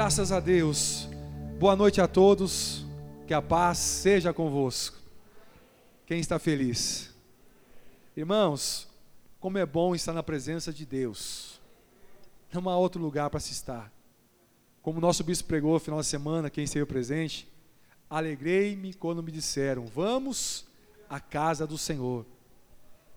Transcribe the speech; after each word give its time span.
Graças 0.00 0.32
a 0.32 0.40
Deus. 0.40 1.10
Boa 1.58 1.76
noite 1.76 2.00
a 2.00 2.08
todos. 2.08 2.86
Que 3.26 3.34
a 3.34 3.42
paz 3.42 3.76
seja 3.76 4.32
convosco. 4.32 4.96
Quem 6.06 6.18
está 6.20 6.38
feliz? 6.38 7.14
Irmãos, 8.16 8.88
como 9.38 9.58
é 9.58 9.66
bom 9.66 9.94
estar 9.94 10.14
na 10.14 10.22
presença 10.22 10.72
de 10.72 10.86
Deus. 10.86 11.60
Não 12.50 12.66
há 12.70 12.78
outro 12.78 12.98
lugar 12.98 13.28
para 13.28 13.40
se 13.40 13.52
estar. 13.52 13.92
Como 14.80 14.96
o 14.96 15.02
nosso 15.02 15.22
bispo 15.22 15.46
pregou 15.46 15.74
no 15.74 15.78
final 15.78 16.00
de 16.00 16.06
semana, 16.06 16.48
quem 16.48 16.64
esteve 16.64 16.86
presente, 16.86 17.46
alegrei-me 18.08 18.94
quando 18.94 19.22
me 19.22 19.30
disseram: 19.30 19.84
"Vamos 19.84 20.64
à 21.10 21.20
casa 21.20 21.66
do 21.66 21.76
Senhor". 21.76 22.24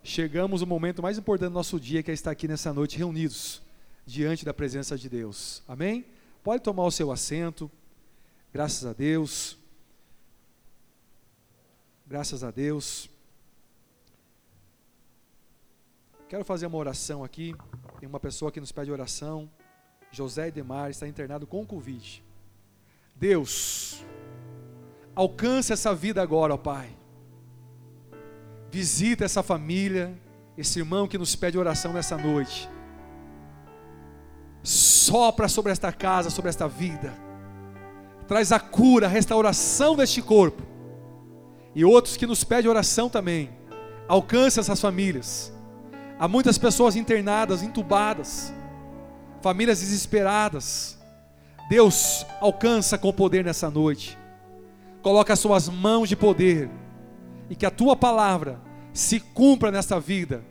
Chegamos 0.04 0.60
no 0.60 0.68
momento 0.68 1.02
mais 1.02 1.18
importante 1.18 1.50
do 1.50 1.56
nosso 1.56 1.80
dia, 1.80 2.04
que 2.04 2.12
é 2.12 2.14
estar 2.14 2.32
aqui 2.32 2.46
nessa 2.46 2.74
noite 2.74 2.98
reunidos 2.98 3.62
diante 4.06 4.44
da 4.44 4.54
presença 4.54 4.98
de 4.98 5.08
Deus. 5.08 5.64
Amém? 5.66 6.06
Pode 6.44 6.62
tomar 6.62 6.84
o 6.84 6.92
seu 6.92 7.10
assento. 7.10 7.72
Graças 8.52 8.86
a 8.86 8.92
Deus. 8.92 9.58
Graças 12.06 12.44
a 12.44 12.52
Deus. 12.52 13.10
Quero 16.28 16.44
fazer 16.44 16.66
uma 16.66 16.78
oração 16.78 17.24
aqui. 17.24 17.56
Tem 18.00 18.10
uma 18.10 18.20
pessoa 18.20 18.52
que 18.52 18.60
nos 18.60 18.74
pede 18.74 18.92
oração. 18.92 19.50
José 20.12 20.50
Edemar 20.50 20.90
está 20.90 21.08
internado 21.08 21.48
com 21.48 21.66
Covid. 21.66 22.24
Deus, 23.16 24.04
alcance 25.16 25.72
essa 25.72 25.96
vida 25.96 26.22
agora, 26.22 26.56
ó 26.56 26.58
Pai. 26.58 26.94
Visita 28.70 29.24
essa 29.24 29.42
família, 29.42 30.20
esse 30.58 30.80
irmão 30.80 31.08
que 31.08 31.18
nos 31.18 31.36
pede 31.36 31.58
oração 31.58 31.94
nessa 31.94 32.18
noite 32.18 32.73
sopra 34.64 35.50
sobre 35.50 35.72
esta 35.72 35.92
casa, 35.92 36.30
sobre 36.30 36.50
esta 36.50 36.68
vida, 36.68 37.14
traz 38.28 38.52
a 38.54 38.60
cura, 38.60 39.06
a 39.06 39.10
restauração 39.10 39.96
deste 39.96 40.22
corpo, 40.22 40.64
e 41.76 41.84
outros 41.84 42.16
que 42.16 42.26
nos 42.26 42.44
pedem 42.44 42.70
oração 42.70 43.10
também, 43.10 43.50
alcance 44.08 44.60
essas 44.60 44.80
famílias. 44.80 45.52
Há 46.18 46.28
muitas 46.28 46.58
pessoas 46.58 46.96
internadas, 46.96 47.62
entubadas, 47.62 48.54
famílias 49.42 49.82
desesperadas. 49.82 50.98
Deus 51.68 52.26
alcança 52.40 52.98
com 52.98 53.12
poder 53.12 53.44
nessa 53.44 53.70
noite. 53.70 54.18
Coloca 55.02 55.34
as 55.34 55.40
suas 55.40 55.68
mãos 55.68 56.08
de 56.08 56.16
poder 56.16 56.70
e 57.50 57.56
que 57.56 57.66
a 57.66 57.72
tua 57.72 57.96
palavra 57.96 58.62
se 58.94 59.20
cumpra 59.20 59.72
nesta 59.72 60.00
vida. 60.00 60.44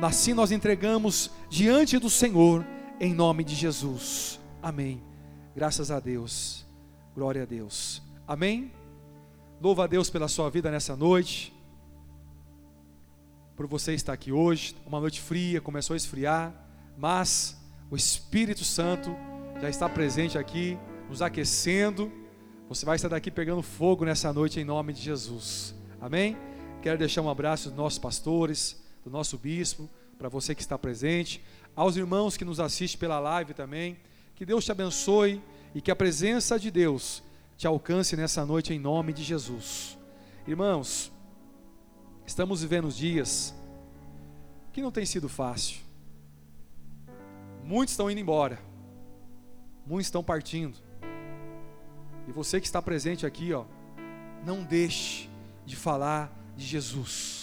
Assim 0.00 0.32
nós 0.32 0.52
entregamos 0.52 1.30
diante 1.50 1.98
do 1.98 2.08
Senhor 2.08 2.64
em 3.00 3.14
nome 3.14 3.44
de 3.44 3.54
Jesus. 3.54 4.40
Amém. 4.62 5.02
Graças 5.54 5.90
a 5.90 6.00
Deus. 6.00 6.66
Glória 7.14 7.42
a 7.42 7.46
Deus. 7.46 8.02
Amém. 8.26 8.72
Louva 9.60 9.84
a 9.84 9.86
Deus 9.86 10.10
pela 10.10 10.28
sua 10.28 10.50
vida 10.50 10.70
nessa 10.70 10.96
noite. 10.96 11.54
Por 13.56 13.66
você 13.66 13.92
estar 13.94 14.12
aqui 14.12 14.30
hoje, 14.30 14.76
uma 14.86 15.00
noite 15.00 15.20
fria, 15.20 15.60
começou 15.60 15.94
a 15.94 15.96
esfriar, 15.96 16.54
mas 16.96 17.60
o 17.90 17.96
Espírito 17.96 18.64
Santo 18.64 19.10
já 19.60 19.68
está 19.68 19.88
presente 19.88 20.38
aqui, 20.38 20.78
nos 21.08 21.22
aquecendo. 21.22 22.12
Você 22.68 22.86
vai 22.86 22.96
estar 22.96 23.08
daqui 23.08 23.30
pegando 23.30 23.62
fogo 23.62 24.04
nessa 24.04 24.32
noite 24.32 24.60
em 24.60 24.64
nome 24.64 24.92
de 24.92 25.00
Jesus. 25.00 25.74
Amém? 26.00 26.36
Quero 26.82 26.98
deixar 26.98 27.22
um 27.22 27.30
abraço 27.30 27.68
dos 27.68 27.76
nossos 27.76 27.98
pastores, 27.98 28.80
do 29.04 29.10
nosso 29.10 29.36
bispo, 29.36 29.88
para 30.18 30.28
você 30.28 30.54
que 30.54 30.60
está 30.60 30.76
presente 30.76 31.42
aos 31.76 31.96
irmãos 31.96 32.36
que 32.36 32.44
nos 32.44 32.58
assistem 32.58 32.98
pela 32.98 33.20
live 33.20 33.54
também. 33.54 33.96
Que 34.34 34.44
Deus 34.44 34.64
te 34.64 34.72
abençoe 34.72 35.40
e 35.74 35.80
que 35.80 35.90
a 35.90 35.96
presença 35.96 36.58
de 36.58 36.70
Deus 36.70 37.22
te 37.56 37.66
alcance 37.66 38.16
nessa 38.16 38.44
noite 38.44 38.74
em 38.74 38.78
nome 38.78 39.12
de 39.12 39.22
Jesus. 39.22 39.96
Irmãos, 40.46 41.12
estamos 42.26 42.62
vivendo 42.62 42.88
dias 42.88 43.54
que 44.72 44.82
não 44.82 44.90
tem 44.90 45.06
sido 45.06 45.28
fácil. 45.28 45.80
Muitos 47.62 47.92
estão 47.92 48.10
indo 48.10 48.20
embora. 48.20 48.58
Muitos 49.86 50.06
estão 50.06 50.22
partindo. 50.24 50.76
E 52.26 52.32
você 52.32 52.60
que 52.60 52.66
está 52.66 52.82
presente 52.82 53.24
aqui, 53.24 53.52
ó, 53.52 53.64
não 54.44 54.62
deixe 54.62 55.28
de 55.64 55.76
falar 55.76 56.32
de 56.56 56.64
Jesus. 56.64 57.37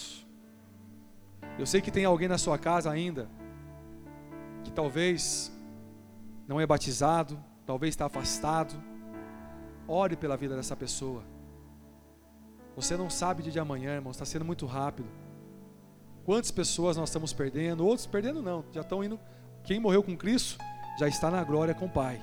Eu 1.58 1.66
sei 1.66 1.80
que 1.80 1.90
tem 1.90 2.04
alguém 2.04 2.28
na 2.28 2.38
sua 2.38 2.58
casa 2.58 2.90
ainda 2.90 3.28
que 4.62 4.72
talvez 4.72 5.52
não 6.46 6.60
é 6.60 6.66
batizado, 6.66 7.42
talvez 7.64 7.94
está 7.94 8.06
afastado, 8.06 8.74
ore 9.86 10.16
pela 10.16 10.36
vida 10.36 10.56
dessa 10.56 10.76
pessoa. 10.76 11.22
Você 12.74 12.96
não 12.96 13.08
sabe 13.08 13.42
de 13.42 13.58
amanhã, 13.58 13.94
irmão, 13.94 14.10
está 14.10 14.24
sendo 14.24 14.44
muito 14.44 14.66
rápido. 14.66 15.08
Quantas 16.24 16.50
pessoas 16.50 16.96
nós 16.96 17.08
estamos 17.08 17.32
perdendo? 17.32 17.86
Outros 17.86 18.06
perdendo 18.06 18.42
não, 18.42 18.64
já 18.72 18.80
estão 18.80 19.02
indo. 19.02 19.18
Quem 19.64 19.80
morreu 19.80 20.02
com 20.02 20.16
Cristo 20.16 20.58
já 20.98 21.08
está 21.08 21.30
na 21.30 21.42
glória 21.42 21.74
com 21.74 21.86
o 21.86 21.90
Pai. 21.90 22.20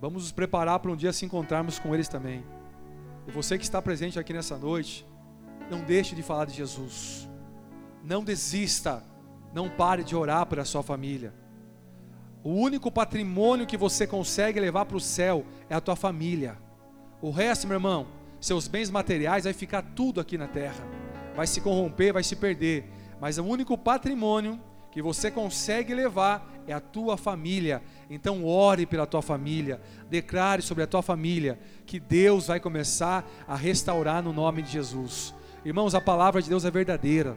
Vamos 0.00 0.24
nos 0.24 0.32
preparar 0.32 0.78
para 0.80 0.90
um 0.90 0.96
dia 0.96 1.12
se 1.12 1.24
encontrarmos 1.24 1.78
com 1.78 1.94
eles 1.94 2.08
também. 2.08 2.44
E 3.26 3.30
você 3.30 3.56
que 3.56 3.64
está 3.64 3.80
presente 3.80 4.18
aqui 4.18 4.32
nessa 4.32 4.58
noite, 4.58 5.06
não 5.70 5.80
deixe 5.80 6.14
de 6.14 6.22
falar 6.22 6.44
de 6.44 6.54
Jesus. 6.54 7.28
Não 8.02 8.24
desista 8.24 9.04
não 9.52 9.68
pare 9.68 10.02
de 10.02 10.16
orar 10.16 10.46
por 10.46 10.58
a 10.58 10.64
sua 10.64 10.82
família. 10.82 11.32
O 12.42 12.50
único 12.50 12.90
patrimônio 12.90 13.66
que 13.66 13.76
você 13.76 14.06
consegue 14.06 14.58
levar 14.58 14.86
para 14.86 14.96
o 14.96 15.00
céu 15.00 15.44
é 15.68 15.74
a 15.74 15.80
tua 15.80 15.94
família. 15.94 16.58
O 17.20 17.30
resto, 17.30 17.68
meu 17.68 17.76
irmão, 17.76 18.08
seus 18.40 18.66
bens 18.66 18.90
materiais 18.90 19.44
vai 19.44 19.52
ficar 19.52 19.82
tudo 19.82 20.20
aqui 20.20 20.36
na 20.36 20.48
terra. 20.48 20.84
Vai 21.36 21.46
se 21.46 21.60
corromper, 21.60 22.12
vai 22.12 22.24
se 22.24 22.34
perder. 22.34 22.90
Mas 23.20 23.38
o 23.38 23.44
único 23.44 23.78
patrimônio 23.78 24.58
que 24.90 25.00
você 25.00 25.30
consegue 25.30 25.94
levar 25.94 26.50
é 26.66 26.72
a 26.72 26.80
tua 26.80 27.16
família. 27.16 27.80
Então 28.10 28.44
ore 28.44 28.86
pela 28.86 29.06
tua 29.06 29.22
família, 29.22 29.80
declare 30.10 30.62
sobre 30.62 30.82
a 30.82 30.86
tua 30.86 31.02
família 31.02 31.60
que 31.86 32.00
Deus 32.00 32.48
vai 32.48 32.58
começar 32.58 33.24
a 33.46 33.54
restaurar 33.54 34.22
no 34.22 34.32
nome 34.32 34.62
de 34.62 34.72
Jesus. 34.72 35.32
Irmãos, 35.64 35.94
a 35.94 36.00
palavra 36.00 36.42
de 36.42 36.48
Deus 36.48 36.64
é 36.64 36.70
verdadeira. 36.70 37.36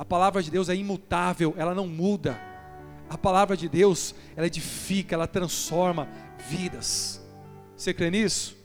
A 0.00 0.04
palavra 0.06 0.42
de 0.42 0.50
Deus 0.50 0.70
é 0.70 0.74
imutável, 0.74 1.52
ela 1.58 1.74
não 1.74 1.86
muda. 1.86 2.40
A 3.06 3.18
palavra 3.18 3.54
de 3.54 3.68
Deus, 3.68 4.14
ela 4.34 4.46
edifica, 4.46 5.14
ela 5.14 5.26
transforma 5.26 6.08
vidas. 6.48 7.22
Você 7.76 7.92
crê 7.92 8.10
nisso? 8.10 8.56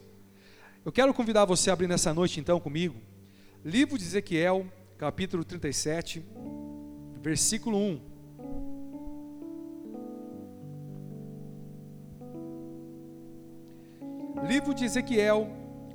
Eu 0.85 0.93
quero 0.93 1.13
convidar 1.13 1.43
você 1.43 1.69
a 1.69 1.73
abrir 1.73 1.89
nessa 1.89 2.13
noite 2.13 2.39
então 2.39 2.57
comigo. 2.57 2.95
Livro 3.65 3.97
de 3.97 4.05
Ezequiel, 4.05 4.65
capítulo 4.97 5.43
37, 5.43 6.23
versículo 7.21 7.79
1. 7.79 8.01
Livro 14.47 14.73
de 14.73 14.85
Ezequiel, 14.85 15.49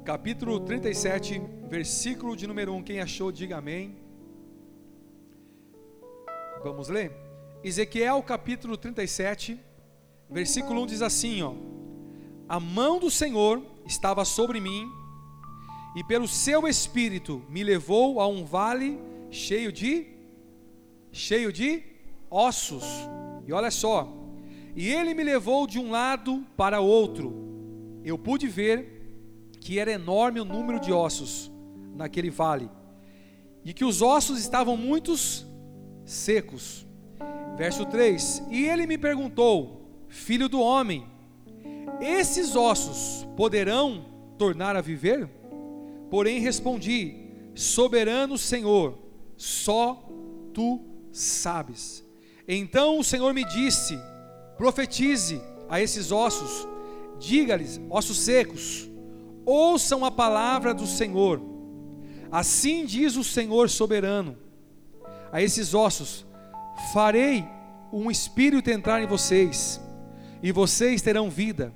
capítulo 0.05 0.61
37, 0.61 1.41
versículo 1.67 2.37
de 2.37 2.47
número 2.47 2.75
1. 2.75 2.83
Quem 2.83 3.01
achou, 3.01 3.33
diga 3.33 3.57
amém. 3.57 4.00
Vamos 6.63 6.91
ler? 6.91 7.11
Ezequiel 7.65 8.23
capítulo 8.23 8.77
37, 8.77 9.59
versículo 10.29 10.83
1 10.83 10.87
diz 10.87 11.01
assim: 11.01 11.41
ó, 11.41 11.55
A 12.47 12.61
mão 12.61 12.99
do 12.99 13.11
Senhor 13.11 13.63
estava 13.87 14.27
sobre 14.27 14.61
mim, 14.61 14.87
e 15.97 16.05
pelo 16.05 16.29
seu 16.29 16.69
espírito 16.69 17.43
me 17.49 17.65
levou 17.65 18.21
a 18.21 18.27
um 18.27 18.45
vale 18.45 19.01
cheio 19.31 19.73
de 19.73 20.07
cheio 21.11 21.51
de 21.51 21.83
ossos. 22.31 22.85
E 23.47 23.53
olha 23.55 23.71
só, 23.71 24.13
e 24.77 24.87
ele 24.87 25.15
me 25.15 25.25
levou 25.25 25.67
de 25.67 25.79
um 25.79 25.91
lado 25.91 26.45
para 26.59 26.79
outro. 26.79 27.33
Eu 28.05 28.19
pude 28.19 28.47
ver 28.49 29.49
que 29.63 29.79
era 29.79 29.91
enorme 29.91 30.41
o 30.41 30.45
número 30.45 30.79
de 30.79 30.93
ossos 30.93 31.51
naquele 31.97 32.29
vale, 32.29 32.69
e 33.65 33.73
que 33.73 33.85
os 33.85 34.03
ossos 34.03 34.39
estavam 34.39 34.77
muitos 34.77 35.49
secos. 36.11 36.87
Verso 37.57 37.87
3: 37.87 38.43
E 38.51 38.67
ele 38.67 38.87
me 38.87 38.99
perguntou, 38.99 40.05
filho 40.09 40.49
do 40.49 40.61
homem, 40.61 41.07
esses 42.01 42.57
ossos 42.57 43.27
poderão 43.37 44.07
tornar 44.37 44.77
a 44.77 44.81
viver? 44.81 45.29
Porém 46.11 46.41
respondi, 46.41 47.15
soberano 47.55 48.37
Senhor, 48.37 48.99
só 49.37 50.09
tu 50.53 50.81
sabes. 51.13 52.05
Então 52.49 52.99
o 52.99 53.05
Senhor 53.05 53.33
me 53.33 53.45
disse: 53.45 53.99
profetize 54.57 55.41
a 55.69 55.81
esses 55.81 56.11
ossos, 56.11 56.67
diga-lhes, 57.19 57.81
ossos 57.89 58.19
secos, 58.19 58.91
ouçam 59.47 60.05
a 60.05 60.11
palavra 60.11 60.75
do 60.75 60.87
Senhor. 60.87 61.41
Assim 62.33 62.85
diz 62.85 63.17
o 63.17 63.25
Senhor 63.25 63.69
soberano 63.69 64.50
a 65.33 65.43
esses 65.43 65.75
ossos: 65.75 66.27
Farei 66.93 67.45
um 67.93 68.11
espírito 68.11 68.71
entrar 68.71 69.03
em 69.03 69.07
vocês, 69.07 69.81
e 70.43 70.53
vocês 70.53 71.03
terão 71.03 71.29
vida, 71.29 71.73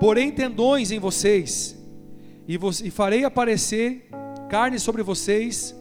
porém 0.00 0.30
tendões 0.32 0.90
em 0.90 0.98
vocês, 0.98 1.76
e, 2.46 2.58
e 2.84 2.90
farei 2.90 3.24
aparecer 3.24 4.08
carne 4.48 4.78
sobre 4.78 5.02
vocês, 5.02 5.74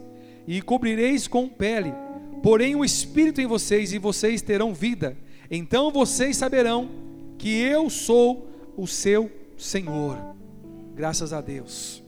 e 0.47 0.61
cobrireis 0.61 1.27
com 1.27 1.47
pele, 1.47 1.93
porém 2.41 2.75
o 2.75 2.85
espírito 2.85 3.41
em 3.41 3.47
vocês, 3.47 3.93
e 3.93 3.97
vocês 3.97 4.41
terão 4.41 4.73
vida. 4.73 5.17
Então 5.49 5.91
vocês 5.91 6.37
saberão 6.37 6.89
que 7.37 7.49
eu 7.49 7.89
sou 7.89 8.49
o 8.77 8.87
seu 8.87 9.31
Senhor. 9.57 10.17
Graças 10.95 11.33
a 11.33 11.41
Deus. 11.41 12.03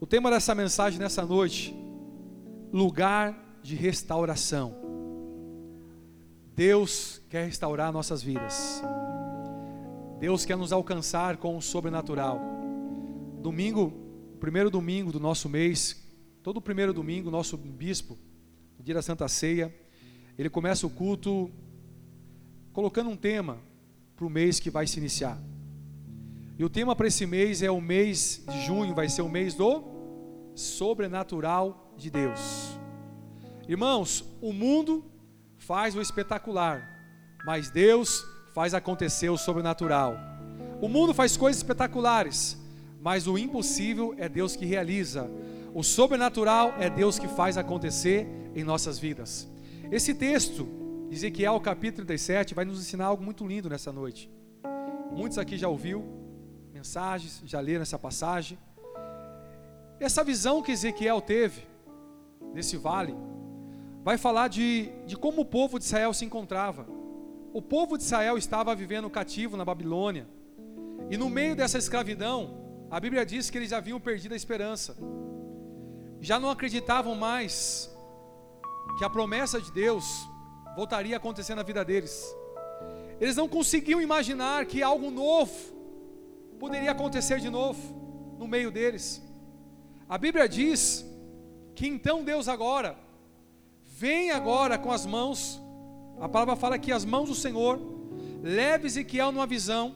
O 0.00 0.06
tema 0.06 0.30
dessa 0.30 0.54
mensagem 0.54 0.98
nessa 0.98 1.24
noite: 1.24 1.74
lugar 2.72 3.38
de 3.62 3.74
restauração. 3.74 4.74
Deus 6.54 7.20
quer 7.30 7.46
restaurar 7.46 7.92
nossas 7.92 8.22
vidas. 8.22 8.82
Deus 10.18 10.44
quer 10.44 10.56
nos 10.56 10.72
alcançar 10.72 11.36
com 11.36 11.56
o 11.56 11.62
sobrenatural. 11.62 12.40
Domingo, 13.40 13.92
primeiro 14.38 14.70
domingo 14.70 15.10
do 15.10 15.18
nosso 15.18 15.48
mês, 15.48 16.00
todo 16.42 16.60
primeiro 16.60 16.92
domingo, 16.92 17.30
nosso 17.30 17.56
bispo, 17.56 18.18
no 18.78 18.84
dia 18.84 18.94
da 18.94 19.02
Santa 19.02 19.26
Ceia, 19.28 19.74
ele 20.38 20.50
começa 20.50 20.86
o 20.86 20.90
culto 20.90 21.50
colocando 22.72 23.10
um 23.10 23.16
tema 23.16 23.58
para 24.16 24.26
o 24.26 24.30
mês 24.30 24.60
que 24.60 24.70
vai 24.70 24.86
se 24.86 24.98
iniciar. 24.98 25.40
E 26.58 26.64
o 26.64 26.70
tema 26.70 26.94
para 26.94 27.08
esse 27.08 27.26
mês 27.26 27.62
é 27.62 27.70
o 27.70 27.80
mês 27.80 28.44
de 28.48 28.60
junho, 28.66 28.94
vai 28.94 29.08
ser 29.08 29.22
o 29.22 29.28
mês 29.28 29.54
do 29.54 29.82
sobrenatural 30.54 31.94
de 31.96 32.10
Deus. 32.10 32.81
Irmãos, 33.68 34.24
o 34.40 34.52
mundo 34.52 35.04
faz 35.56 35.94
o 35.94 36.00
espetacular, 36.00 36.88
mas 37.46 37.70
Deus 37.70 38.24
faz 38.52 38.74
acontecer 38.74 39.30
o 39.30 39.38
sobrenatural. 39.38 40.16
O 40.80 40.88
mundo 40.88 41.14
faz 41.14 41.36
coisas 41.36 41.58
espetaculares, 41.58 42.58
mas 43.00 43.28
o 43.28 43.38
impossível 43.38 44.14
é 44.18 44.28
Deus 44.28 44.56
que 44.56 44.66
realiza. 44.66 45.30
O 45.72 45.82
sobrenatural 45.82 46.74
é 46.78 46.90
Deus 46.90 47.18
que 47.18 47.28
faz 47.28 47.56
acontecer 47.56 48.26
em 48.54 48.64
nossas 48.64 48.98
vidas. 48.98 49.48
Esse 49.90 50.12
texto, 50.12 50.66
Ezequiel 51.10 51.60
capítulo 51.60 52.06
37, 52.06 52.54
vai 52.54 52.64
nos 52.64 52.80
ensinar 52.80 53.06
algo 53.06 53.22
muito 53.22 53.46
lindo 53.46 53.70
nessa 53.70 53.92
noite. 53.92 54.28
Muitos 55.12 55.38
aqui 55.38 55.56
já 55.56 55.68
ouviu 55.68 56.04
mensagens, 56.72 57.42
já 57.44 57.60
leram 57.60 57.82
essa 57.82 57.98
passagem. 57.98 58.58
Essa 60.00 60.24
visão 60.24 60.62
que 60.62 60.72
Ezequiel 60.72 61.20
teve 61.20 61.62
nesse 62.52 62.76
vale, 62.76 63.14
vai 64.02 64.18
falar 64.18 64.48
de, 64.48 64.90
de 65.06 65.16
como 65.16 65.42
o 65.42 65.44
povo 65.44 65.78
de 65.78 65.84
Israel 65.84 66.12
se 66.12 66.24
encontrava. 66.24 66.86
O 67.52 67.62
povo 67.62 67.96
de 67.96 68.02
Israel 68.02 68.36
estava 68.36 68.74
vivendo 68.74 69.08
cativo 69.08 69.56
na 69.56 69.64
Babilônia, 69.64 70.26
e 71.10 71.16
no 71.16 71.28
meio 71.28 71.54
dessa 71.54 71.78
escravidão, 71.78 72.86
a 72.90 72.98
Bíblia 72.98 73.24
diz 73.24 73.50
que 73.50 73.58
eles 73.58 73.72
haviam 73.72 74.00
perdido 74.00 74.32
a 74.32 74.36
esperança, 74.36 74.96
já 76.20 76.38
não 76.40 76.50
acreditavam 76.50 77.14
mais 77.14 77.90
que 78.98 79.04
a 79.04 79.10
promessa 79.10 79.60
de 79.60 79.70
Deus 79.72 80.04
voltaria 80.74 81.16
a 81.16 81.18
acontecer 81.18 81.54
na 81.54 81.62
vida 81.62 81.84
deles. 81.84 82.34
Eles 83.20 83.36
não 83.36 83.48
conseguiam 83.48 84.00
imaginar 84.00 84.66
que 84.66 84.82
algo 84.82 85.10
novo 85.10 85.52
poderia 86.58 86.90
acontecer 86.90 87.40
de 87.40 87.50
novo 87.50 88.36
no 88.38 88.48
meio 88.48 88.70
deles. 88.70 89.22
A 90.08 90.16
Bíblia 90.16 90.48
diz 90.48 91.04
que 91.74 91.86
então 91.86 92.24
Deus 92.24 92.48
agora 92.48 92.96
vem 94.02 94.32
agora 94.32 94.76
com 94.76 94.90
as 94.90 95.06
mãos, 95.06 95.62
a 96.20 96.28
palavra 96.28 96.56
fala 96.56 96.76
que 96.76 96.90
as 96.90 97.04
mãos 97.04 97.28
do 97.28 97.36
Senhor 97.36 97.80
leva 98.42 98.84
Ezequiel 98.84 99.30
numa 99.30 99.46
visão 99.46 99.94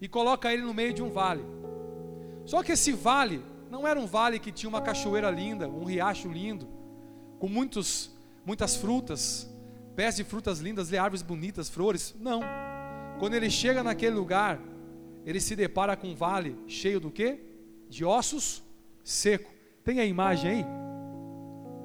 e 0.00 0.08
coloca 0.08 0.50
ele 0.50 0.62
no 0.62 0.72
meio 0.72 0.94
de 0.94 1.02
um 1.02 1.10
vale. 1.10 1.44
Só 2.46 2.62
que 2.62 2.72
esse 2.72 2.92
vale 2.92 3.42
não 3.70 3.86
era 3.86 4.00
um 4.00 4.06
vale 4.06 4.38
que 4.38 4.50
tinha 4.50 4.70
uma 4.70 4.80
cachoeira 4.80 5.30
linda, 5.30 5.68
um 5.68 5.84
riacho 5.84 6.28
lindo, 6.28 6.66
com 7.38 7.46
muitos, 7.46 8.10
muitas 8.42 8.74
frutas, 8.74 9.46
pés 9.94 10.16
de 10.16 10.24
frutas 10.24 10.60
lindas, 10.60 10.90
árvores 10.94 11.20
bonitas, 11.20 11.68
flores. 11.68 12.14
Não. 12.18 12.40
Quando 13.18 13.34
ele 13.34 13.50
chega 13.50 13.82
naquele 13.82 14.14
lugar, 14.14 14.58
ele 15.26 15.40
se 15.40 15.54
depara 15.54 15.94
com 15.94 16.08
um 16.08 16.14
vale 16.14 16.58
cheio 16.66 16.98
do 16.98 17.10
quê? 17.10 17.38
De 17.86 18.02
ossos 18.02 18.62
seco. 19.04 19.52
Tem 19.84 20.00
a 20.00 20.06
imagem 20.06 20.50
aí? 20.50 20.66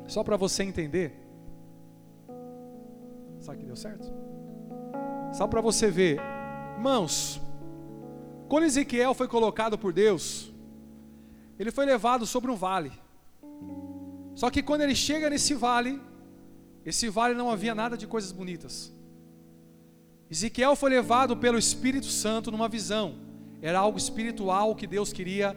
Só 0.07 0.23
para 0.23 0.37
você 0.37 0.63
entender. 0.63 1.24
Sabe 3.45 3.59
que 3.59 3.65
deu 3.65 3.75
certo? 3.75 4.11
Só 5.31 5.45
para 5.45 5.61
você 5.61 5.91
ver. 5.91 6.19
Irmãos, 6.77 7.39
quando 8.49 8.63
Ezequiel 8.63 9.13
foi 9.13 9.27
colocado 9.27 9.77
por 9.77 9.93
Deus, 9.93 10.51
ele 11.59 11.69
foi 11.69 11.85
levado 11.85 12.25
sobre 12.25 12.49
um 12.49 12.55
vale. 12.55 12.91
Só 14.33 14.49
que 14.49 14.63
quando 14.63 14.81
ele 14.81 14.95
chega 14.95 15.29
nesse 15.29 15.53
vale, 15.53 16.01
esse 16.83 17.07
vale 17.07 17.35
não 17.35 17.51
havia 17.51 17.75
nada 17.75 17.95
de 17.95 18.07
coisas 18.07 18.31
bonitas. 18.31 18.91
Ezequiel 20.27 20.75
foi 20.75 20.89
levado 20.89 21.37
pelo 21.37 21.59
Espírito 21.59 22.07
Santo 22.07 22.49
numa 22.49 22.67
visão. 22.67 23.13
Era 23.61 23.77
algo 23.77 23.99
espiritual 23.99 24.75
que 24.75 24.87
Deus 24.87 25.13
queria 25.13 25.55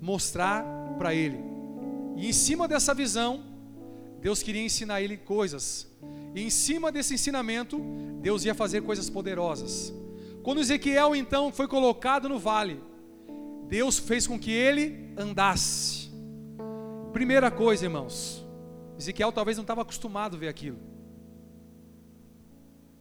mostrar 0.00 0.64
para 0.98 1.14
ele. 1.14 1.38
E 2.16 2.26
em 2.28 2.32
cima 2.32 2.66
dessa 2.66 2.92
visão, 2.92 3.44
Deus 4.20 4.42
queria 4.42 4.64
ensinar 4.64 5.00
ele 5.02 5.16
coisas. 5.16 5.86
E 6.34 6.42
em 6.42 6.50
cima 6.50 6.92
desse 6.92 7.14
ensinamento, 7.14 7.80
Deus 8.20 8.44
ia 8.44 8.54
fazer 8.54 8.82
coisas 8.82 9.08
poderosas. 9.08 9.92
Quando 10.42 10.60
Ezequiel 10.60 11.14
então 11.14 11.52
foi 11.52 11.68
colocado 11.68 12.28
no 12.28 12.38
vale, 12.38 12.80
Deus 13.66 13.98
fez 13.98 14.26
com 14.26 14.38
que 14.38 14.50
ele 14.50 15.12
andasse. 15.16 16.10
Primeira 17.12 17.50
coisa, 17.50 17.84
irmãos, 17.84 18.46
Ezequiel 18.98 19.32
talvez 19.32 19.56
não 19.56 19.62
estava 19.62 19.82
acostumado 19.82 20.36
a 20.36 20.38
ver 20.38 20.48
aquilo. 20.48 20.78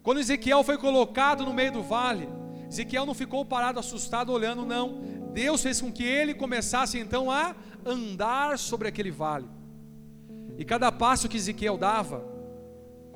Quando 0.03 0.19
Ezequiel 0.19 0.63
foi 0.63 0.77
colocado 0.77 1.45
no 1.45 1.53
meio 1.53 1.71
do 1.71 1.83
vale, 1.83 2.27
Ezequiel 2.69 3.05
não 3.05 3.13
ficou 3.13 3.45
parado 3.45 3.79
assustado 3.79 4.31
olhando, 4.31 4.65
não. 4.65 5.01
Deus 5.33 5.61
fez 5.61 5.81
com 5.81 5.91
que 5.91 6.03
ele 6.03 6.33
começasse 6.33 6.97
então 6.97 7.29
a 7.29 7.55
andar 7.85 8.57
sobre 8.57 8.87
aquele 8.87 9.11
vale. 9.11 9.47
E 10.57 10.65
cada 10.65 10.91
passo 10.91 11.29
que 11.29 11.37
Ezequiel 11.37 11.77
dava, 11.77 12.36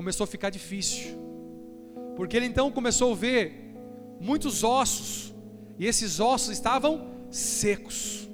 começou 0.02 0.24
a 0.24 0.28
ficar 0.28 0.50
difícil. 0.50 1.12
Porque 2.16 2.36
ele 2.36 2.48
então 2.48 2.72
começou 2.72 3.14
a 3.14 3.16
ver 3.16 3.76
muitos 4.20 4.64
ossos, 4.64 5.32
e 5.78 5.86
esses 5.86 6.20
ossos 6.20 6.50
estavam 6.50 7.08
secos. 7.30 8.28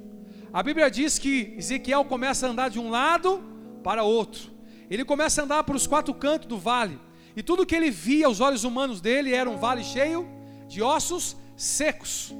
A 0.50 0.62
Bíblia 0.62 0.90
diz 0.90 1.18
que 1.18 1.54
Ezequiel 1.58 2.06
começa 2.06 2.46
a 2.46 2.50
andar 2.50 2.70
de 2.70 2.78
um 2.78 2.88
lado 2.88 3.42
para 3.84 4.02
outro. 4.02 4.50
Ele 4.88 5.04
começa 5.04 5.42
a 5.42 5.44
andar 5.44 5.62
para 5.62 5.76
os 5.76 5.86
quatro 5.86 6.14
cantos 6.14 6.48
do 6.48 6.58
vale. 6.58 6.98
E 7.36 7.42
tudo 7.42 7.66
que 7.66 7.76
ele 7.76 7.90
via 7.90 8.26
aos 8.26 8.40
olhos 8.40 8.64
humanos 8.64 9.02
dele 9.02 9.34
era 9.34 9.48
um 9.48 9.58
vale 9.58 9.84
cheio 9.84 10.26
de 10.66 10.80
ossos 10.80 11.36
secos. 11.54 12.34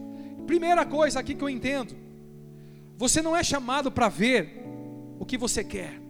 Primeira 0.47 0.87
coisa 0.87 1.21
aqui 1.21 1.35
que 1.35 1.45
eu 1.45 1.51
entendo: 1.51 1.95
você 2.97 3.21
não 3.21 3.37
é 3.37 3.45
chamado 3.45 3.93
para 3.93 4.09
ver 4.09 4.65
o 5.19 5.27
que 5.27 5.37
você 5.37 5.63
quer. 5.63 6.08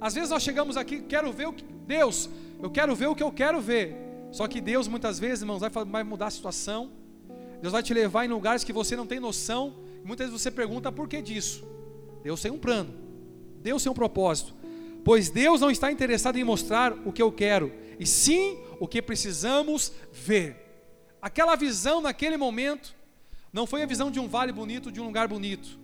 Às 0.00 0.14
vezes 0.14 0.30
nós 0.30 0.42
chegamos 0.42 0.76
aqui, 0.76 1.00
quero 1.00 1.32
ver 1.32 1.48
o 1.48 1.52
que, 1.52 1.64
Deus, 1.86 2.28
eu 2.62 2.70
quero 2.70 2.94
ver 2.94 3.06
o 3.06 3.14
que 3.14 3.22
eu 3.22 3.32
quero 3.32 3.60
ver. 3.60 3.96
Só 4.30 4.46
que 4.46 4.60
Deus 4.60 4.88
muitas 4.88 5.18
vezes, 5.18 5.40
irmãos, 5.42 5.60
vai, 5.60 5.70
vai 5.70 6.04
mudar 6.04 6.26
a 6.26 6.30
situação. 6.30 6.90
Deus 7.60 7.72
vai 7.72 7.82
te 7.82 7.94
levar 7.94 8.24
em 8.24 8.28
lugares 8.28 8.64
que 8.64 8.72
você 8.72 8.94
não 8.96 9.06
tem 9.06 9.18
noção. 9.18 9.74
Muitas 10.04 10.26
vezes 10.26 10.42
você 10.42 10.50
pergunta 10.50 10.92
por 10.92 11.08
que 11.08 11.22
disso. 11.22 11.64
Deus 12.22 12.40
tem 12.42 12.50
um 12.50 12.58
plano. 12.58 12.92
Deus 13.62 13.82
tem 13.82 13.90
um 13.90 13.94
propósito. 13.94 14.54
Pois 15.06 15.30
Deus 15.30 15.60
não 15.60 15.70
está 15.70 15.92
interessado 15.92 16.36
em 16.36 16.42
mostrar 16.42 16.92
o 17.06 17.12
que 17.12 17.22
eu 17.22 17.30
quero, 17.30 17.72
e 17.96 18.04
sim 18.04 18.58
o 18.80 18.88
que 18.88 19.00
precisamos 19.00 19.92
ver. 20.12 20.56
Aquela 21.22 21.54
visão 21.54 22.00
naquele 22.00 22.36
momento 22.36 22.92
não 23.52 23.68
foi 23.68 23.84
a 23.84 23.86
visão 23.86 24.10
de 24.10 24.18
um 24.18 24.26
vale 24.26 24.50
bonito, 24.50 24.90
de 24.90 25.00
um 25.00 25.04
lugar 25.04 25.28
bonito, 25.28 25.78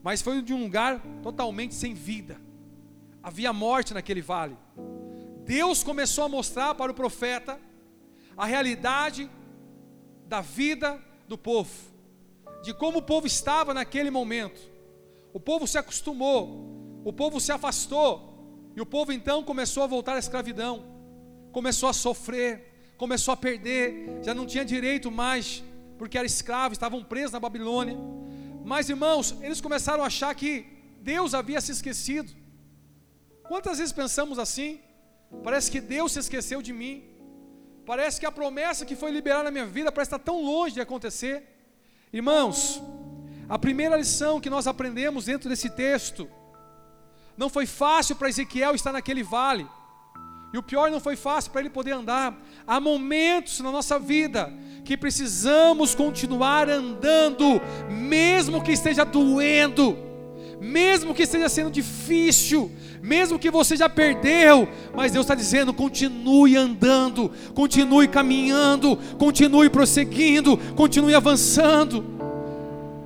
mas 0.00 0.22
foi 0.22 0.40
de 0.40 0.54
um 0.54 0.62
lugar 0.62 1.02
totalmente 1.24 1.74
sem 1.74 1.92
vida. 1.92 2.40
Havia 3.22 3.52
morte 3.52 3.94
naquele 3.94 4.20
vale. 4.20 4.56
Deus 5.44 5.82
começou 5.82 6.24
a 6.24 6.28
mostrar 6.28 6.74
para 6.74 6.90
o 6.90 6.94
profeta 6.94 7.58
a 8.36 8.46
realidade 8.46 9.30
da 10.26 10.40
vida 10.40 11.00
do 11.28 11.36
povo, 11.36 11.70
de 12.62 12.72
como 12.72 12.98
o 12.98 13.02
povo 13.02 13.26
estava 13.26 13.74
naquele 13.74 14.10
momento. 14.10 14.60
O 15.32 15.40
povo 15.40 15.66
se 15.66 15.78
acostumou, 15.78 17.02
o 17.04 17.12
povo 17.12 17.40
se 17.40 17.52
afastou, 17.52 18.32
e 18.74 18.80
o 18.80 18.86
povo 18.86 19.12
então 19.12 19.42
começou 19.42 19.82
a 19.82 19.86
voltar 19.86 20.14
à 20.14 20.18
escravidão, 20.18 20.84
começou 21.52 21.88
a 21.88 21.92
sofrer, 21.92 22.94
começou 22.96 23.32
a 23.32 23.36
perder, 23.36 24.20
já 24.22 24.34
não 24.34 24.46
tinha 24.46 24.64
direito 24.64 25.10
mais 25.10 25.62
porque 26.02 26.18
eram 26.18 26.26
escravos, 26.26 26.76
estavam 26.76 27.04
presos 27.04 27.30
na 27.30 27.38
Babilônia. 27.38 27.96
Mas 28.64 28.88
irmãos, 28.88 29.36
eles 29.40 29.60
começaram 29.60 30.02
a 30.02 30.06
achar 30.06 30.34
que 30.34 30.66
Deus 31.00 31.32
havia 31.32 31.60
se 31.60 31.70
esquecido. 31.70 32.32
Quantas 33.52 33.76
vezes 33.76 33.92
pensamos 33.92 34.38
assim? 34.38 34.80
Parece 35.44 35.70
que 35.70 35.78
Deus 35.78 36.12
se 36.12 36.18
esqueceu 36.18 36.62
de 36.62 36.72
mim. 36.72 37.04
Parece 37.84 38.18
que 38.18 38.24
a 38.24 38.32
promessa 38.32 38.86
que 38.86 38.96
foi 38.96 39.10
liberada 39.10 39.42
na 39.42 39.50
minha 39.50 39.66
vida 39.66 39.92
parece 39.92 40.08
estar 40.08 40.18
tão 40.18 40.42
longe 40.42 40.72
de 40.72 40.80
acontecer. 40.80 41.36
Irmãos, 42.10 42.82
a 43.46 43.58
primeira 43.58 43.94
lição 43.94 44.40
que 44.40 44.48
nós 44.48 44.66
aprendemos 44.66 45.26
dentro 45.26 45.50
desse 45.50 45.68
texto, 45.68 46.30
não 47.36 47.50
foi 47.50 47.66
fácil 47.66 48.16
para 48.16 48.30
Ezequiel 48.30 48.74
estar 48.74 48.90
naquele 48.90 49.22
vale. 49.22 49.68
E 50.54 50.56
o 50.56 50.62
pior 50.62 50.90
não 50.90 50.98
foi 50.98 51.14
fácil 51.14 51.52
para 51.52 51.60
ele 51.60 51.68
poder 51.68 51.92
andar. 51.92 52.34
Há 52.66 52.80
momentos 52.80 53.60
na 53.60 53.70
nossa 53.70 53.98
vida 53.98 54.50
que 54.82 54.96
precisamos 54.96 55.94
continuar 55.94 56.70
andando, 56.70 57.60
mesmo 57.90 58.62
que 58.62 58.72
esteja 58.72 59.04
doendo, 59.04 60.11
mesmo 60.62 61.12
que 61.12 61.24
esteja 61.24 61.48
sendo 61.48 61.72
difícil, 61.72 62.70
mesmo 63.02 63.36
que 63.36 63.50
você 63.50 63.76
já 63.76 63.88
perdeu, 63.88 64.68
mas 64.94 65.10
Deus 65.10 65.24
está 65.24 65.34
dizendo: 65.34 65.74
continue 65.74 66.56
andando, 66.56 67.32
continue 67.52 68.06
caminhando, 68.06 68.96
continue 69.18 69.68
prosseguindo, 69.68 70.56
continue 70.76 71.16
avançando. 71.16 72.04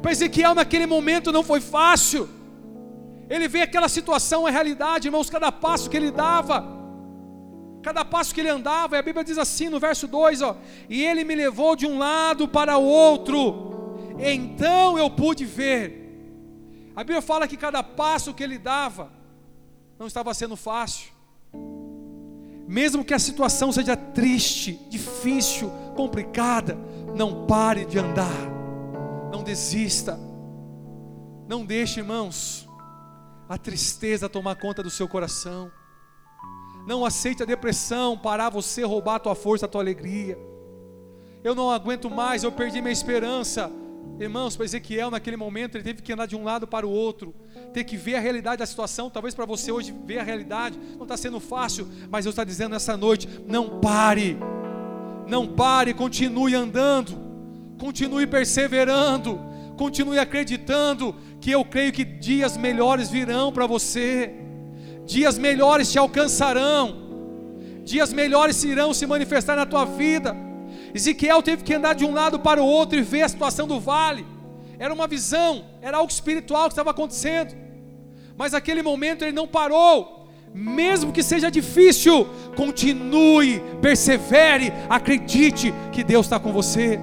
Para 0.03 0.13
Ezequiel, 0.13 0.55
naquele 0.55 0.85
momento 0.85 1.33
não 1.33 1.43
foi 1.43 1.61
fácil, 1.61 2.29
ele 3.29 3.49
vê 3.49 3.63
aquela 3.63 3.89
situação, 3.89 4.47
a 4.47 4.51
realidade, 4.51 5.09
irmãos, 5.09 5.31
cada 5.31 5.51
passo 5.51 5.89
que 5.89 5.97
ele 5.97 6.11
dava 6.11 6.77
cada 7.83 8.05
passo 8.05 8.35
que 8.35 8.41
ele 8.41 8.49
andava, 8.49 8.97
e 8.97 8.99
a 8.99 9.03
Bíblia 9.03 9.23
diz 9.23 9.39
assim 9.39 9.69
no 9.69 9.79
verso 9.79 10.09
2: 10.09 10.43
ó, 10.43 10.57
e 10.91 11.05
ele 11.05 11.23
me 11.23 11.37
levou 11.37 11.77
de 11.77 11.87
um 11.87 11.99
lado 11.99 12.49
para 12.49 12.77
o 12.77 12.83
outro, 12.83 14.13
então 14.19 14.99
eu 14.99 15.09
pude 15.09 15.45
ver. 15.45 16.06
A 16.97 17.05
Bíblia 17.05 17.21
fala 17.21 17.47
que 17.47 17.59
cada 17.59 17.83
passo 17.83 18.33
que 18.33 18.43
ele 18.43 18.57
dava 18.57 19.13
não 19.99 20.07
estava 20.07 20.33
sendo 20.33 20.57
fácil, 20.57 21.13
mesmo 22.67 23.05
que 23.05 23.13
a 23.13 23.19
situação 23.19 23.71
seja 23.71 23.95
triste, 23.95 24.81
difícil, 24.89 25.71
complicada, 25.95 26.77
não 27.15 27.47
pare 27.47 27.85
de 27.85 27.99
andar, 27.99 28.33
não 29.31 29.43
desista, 29.43 30.19
não 31.47 31.67
deixe, 31.67 32.01
irmãos, 32.01 32.67
a 33.47 33.59
tristeza 33.59 34.29
tomar 34.29 34.57
conta 34.57 34.83
do 34.83 34.91
seu 34.91 35.07
coração. 35.07 35.71
Não 36.87 37.05
aceite 37.05 37.43
a 37.43 37.47
depressão 37.47 38.17
parar 38.17 38.49
você, 38.49 38.85
roubar 38.85 39.17
a 39.17 39.21
tua 39.21 39.35
força, 39.35 39.67
a 39.67 39.69
tua 39.69 39.83
alegria. 39.83 40.39
Eu 41.45 41.55
não 41.55 41.71
aguento 41.71 42.09
mais, 42.09 42.43
eu 42.43 42.51
perdi 42.51 42.81
minha 42.81 42.93
esperança. 42.93 43.71
Irmãos, 44.19 44.57
para 44.57 44.65
Ezequiel, 44.65 45.11
naquele 45.11 45.37
momento, 45.37 45.77
ele 45.77 45.85
teve 45.85 46.03
que 46.03 46.13
andar 46.13 46.27
de 46.27 46.35
um 46.35 46.43
lado 46.43 46.67
para 46.67 46.87
o 46.87 46.91
outro, 46.91 47.35
ter 47.73 47.85
que 47.85 47.97
ver 47.97 48.15
a 48.15 48.21
realidade 48.21 48.59
da 48.59 48.67
situação. 48.67 49.11
Talvez 49.11 49.35
para 49.35 49.45
você 49.45 49.71
hoje 49.71 49.95
ver 50.05 50.19
a 50.19 50.23
realidade 50.23 50.79
não 50.97 51.03
está 51.03 51.17
sendo 51.17 51.39
fácil, 51.39 51.87
mas 52.11 52.25
Deus 52.25 52.33
está 52.33 52.45
dizendo 52.45 52.71
nessa 52.73 52.97
noite: 52.97 53.29
não 53.47 53.81
pare, 53.81 54.39
não 55.27 55.47
pare, 55.47 55.93
continue 55.93 56.55
andando, 56.55 57.13
continue 57.79 58.27
perseverando, 58.27 59.39
continue 59.77 60.19
acreditando 60.19 61.15
que 61.41 61.51
eu 61.51 61.65
creio 61.65 61.93
que 61.93 62.05
dias 62.05 62.57
melhores 62.57 63.11
virão 63.11 63.53
para 63.53 63.67
você 63.67 64.47
dias 65.07 65.39
melhores 65.39 65.91
te 65.91 65.99
alcançarão, 65.99 66.97
dias 67.85 68.13
melhores 68.13 68.63
irão 68.65 68.93
se 68.93 69.07
manifestar 69.07 69.57
na 69.57 69.65
tua 69.65 69.85
vida. 69.85 70.35
Ezequiel 70.97 71.43
teve 71.43 71.63
que 71.63 71.75
andar 71.75 71.95
de 71.95 72.07
um 72.07 72.15
lado 72.15 72.39
para 72.41 72.63
o 72.63 72.67
outro 72.67 72.99
e 72.99 73.03
ver 73.03 73.23
a 73.23 73.29
situação 73.29 73.67
do 73.69 73.79
vale, 73.79 74.27
era 74.79 74.93
uma 74.93 75.07
visão, 75.07 75.67
era 75.83 75.99
algo 75.99 76.11
espiritual 76.11 76.69
que 76.69 76.73
estava 76.73 76.91
acontecendo, 76.91 77.55
mas 78.35 78.53
naquele 78.53 78.83
momento 78.83 79.23
ele 79.23 79.33
não 79.33 79.47
parou, 79.47 80.27
mesmo 80.55 81.13
que 81.13 81.23
seja 81.23 81.51
difícil, 81.51 82.27
continue, 82.57 83.61
persevere, 83.83 84.73
acredite 84.89 85.73
que 85.93 86.03
Deus 86.03 86.25
está 86.25 86.41
com 86.41 86.51
você. 86.51 86.99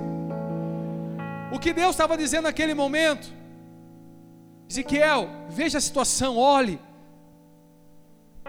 O 1.51 1.59
que 1.59 1.71
Deus 1.71 1.91
estava 1.91 2.17
dizendo 2.17 2.45
naquele 2.45 2.73
momento, 2.73 3.31
Ezequiel, 4.67 5.29
veja 5.49 5.77
a 5.77 5.81
situação, 5.81 6.35
olhe, 6.35 6.79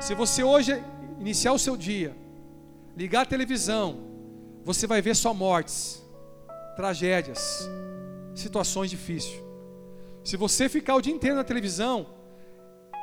se 0.01 0.15
você 0.15 0.43
hoje 0.43 0.83
iniciar 1.21 1.53
o 1.53 1.59
seu 1.59 1.77
dia, 1.77 2.17
ligar 2.97 3.23
a 3.23 3.27
televisão, 3.27 4.14
você 4.65 4.87
vai 4.87 5.03
ver 5.03 5.15
só 5.15 5.35
mortes, 5.35 6.03
tragédias, 6.75 7.69
situações 8.35 8.91
difíceis. 8.91 9.43
Se 10.25 10.37
você 10.37 10.69
ficar 10.69 10.95
o 10.95 11.03
dia 11.03 11.13
inteiro 11.13 11.37
na 11.37 11.45
televisão, 11.45 12.07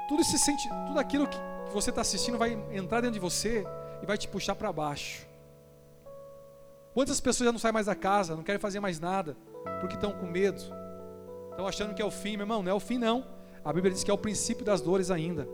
tudo 0.09 0.21
esse 0.21 0.39
sente, 0.39 0.67
tudo 0.87 0.99
aquilo 0.99 1.27
que 1.27 1.37
você 1.71 1.91
está 1.91 2.01
assistindo 2.01 2.37
vai 2.37 2.57
entrar 2.71 3.01
dentro 3.01 3.13
de 3.13 3.19
você 3.19 3.63
e 4.01 4.05
vai 4.05 4.17
te 4.17 4.27
puxar 4.27 4.55
para 4.55 4.73
baixo. 4.73 5.25
Quantas 6.93 7.21
pessoas 7.21 7.45
já 7.45 7.51
não 7.51 7.59
saem 7.59 7.73
mais 7.73 7.85
da 7.85 7.95
casa, 7.95 8.35
não 8.35 8.43
querem 8.43 8.59
fazer 8.59 8.79
mais 8.79 8.99
nada, 8.99 9.37
porque 9.79 9.95
estão 9.95 10.11
com 10.11 10.25
medo, 10.25 10.61
estão 11.51 11.67
achando 11.67 11.93
que 11.93 12.01
é 12.01 12.05
o 12.05 12.11
fim, 12.11 12.31
meu 12.31 12.41
irmão, 12.41 12.63
não 12.63 12.71
é 12.71 12.73
o 12.73 12.79
fim 12.79 12.97
não. 12.97 13.25
A 13.63 13.71
Bíblia 13.71 13.93
diz 13.93 14.03
que 14.03 14.09
é 14.09 14.13
o 14.13 14.17
princípio 14.17 14.65
das 14.65 14.81
dores 14.81 15.11
ainda. 15.11 15.47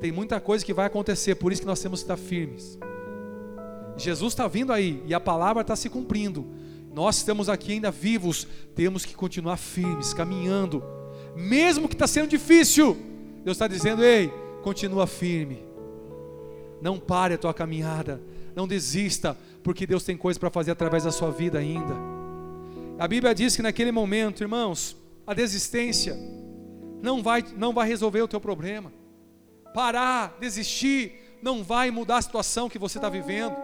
Tem 0.00 0.12
muita 0.12 0.40
coisa 0.40 0.64
que 0.64 0.72
vai 0.72 0.86
acontecer, 0.86 1.34
por 1.34 1.50
isso 1.50 1.60
que 1.60 1.66
nós 1.66 1.80
temos 1.80 2.00
que 2.00 2.04
estar 2.04 2.16
firmes. 2.16 2.78
Jesus 3.96 4.32
está 4.32 4.46
vindo 4.46 4.72
aí 4.72 5.02
e 5.06 5.14
a 5.14 5.20
palavra 5.20 5.62
está 5.62 5.74
se 5.74 5.88
cumprindo. 5.88 6.46
Nós 6.94 7.18
estamos 7.18 7.48
aqui 7.48 7.72
ainda 7.72 7.90
vivos, 7.90 8.46
temos 8.74 9.04
que 9.04 9.14
continuar 9.14 9.56
firmes, 9.56 10.14
caminhando, 10.14 10.82
mesmo 11.34 11.88
que 11.88 11.94
está 11.94 12.06
sendo 12.06 12.28
difícil. 12.28 12.96
Deus 13.44 13.56
está 13.56 13.68
dizendo: 13.68 14.02
ei, 14.02 14.32
continua 14.62 15.06
firme, 15.06 15.62
não 16.80 16.98
pare 16.98 17.34
a 17.34 17.38
tua 17.38 17.52
caminhada, 17.52 18.20
não 18.54 18.66
desista, 18.66 19.36
porque 19.62 19.86
Deus 19.86 20.04
tem 20.04 20.16
coisa 20.16 20.38
para 20.38 20.50
fazer 20.50 20.70
através 20.70 21.04
da 21.04 21.12
sua 21.12 21.30
vida 21.30 21.58
ainda. 21.58 21.94
A 22.98 23.06
Bíblia 23.06 23.34
diz 23.34 23.54
que 23.54 23.62
naquele 23.62 23.92
momento, 23.92 24.42
irmãos, 24.42 24.96
a 25.26 25.34
desistência 25.34 26.16
não 27.02 27.22
vai, 27.22 27.44
não 27.56 27.74
vai 27.74 27.86
resolver 27.86 28.22
o 28.22 28.28
teu 28.28 28.40
problema 28.40 28.90
parar, 29.76 30.38
desistir, 30.40 31.38
não 31.42 31.62
vai 31.62 31.90
mudar 31.90 32.16
a 32.16 32.22
situação 32.22 32.66
que 32.66 32.78
você 32.78 32.96
está 32.96 33.10
vivendo. 33.10 33.54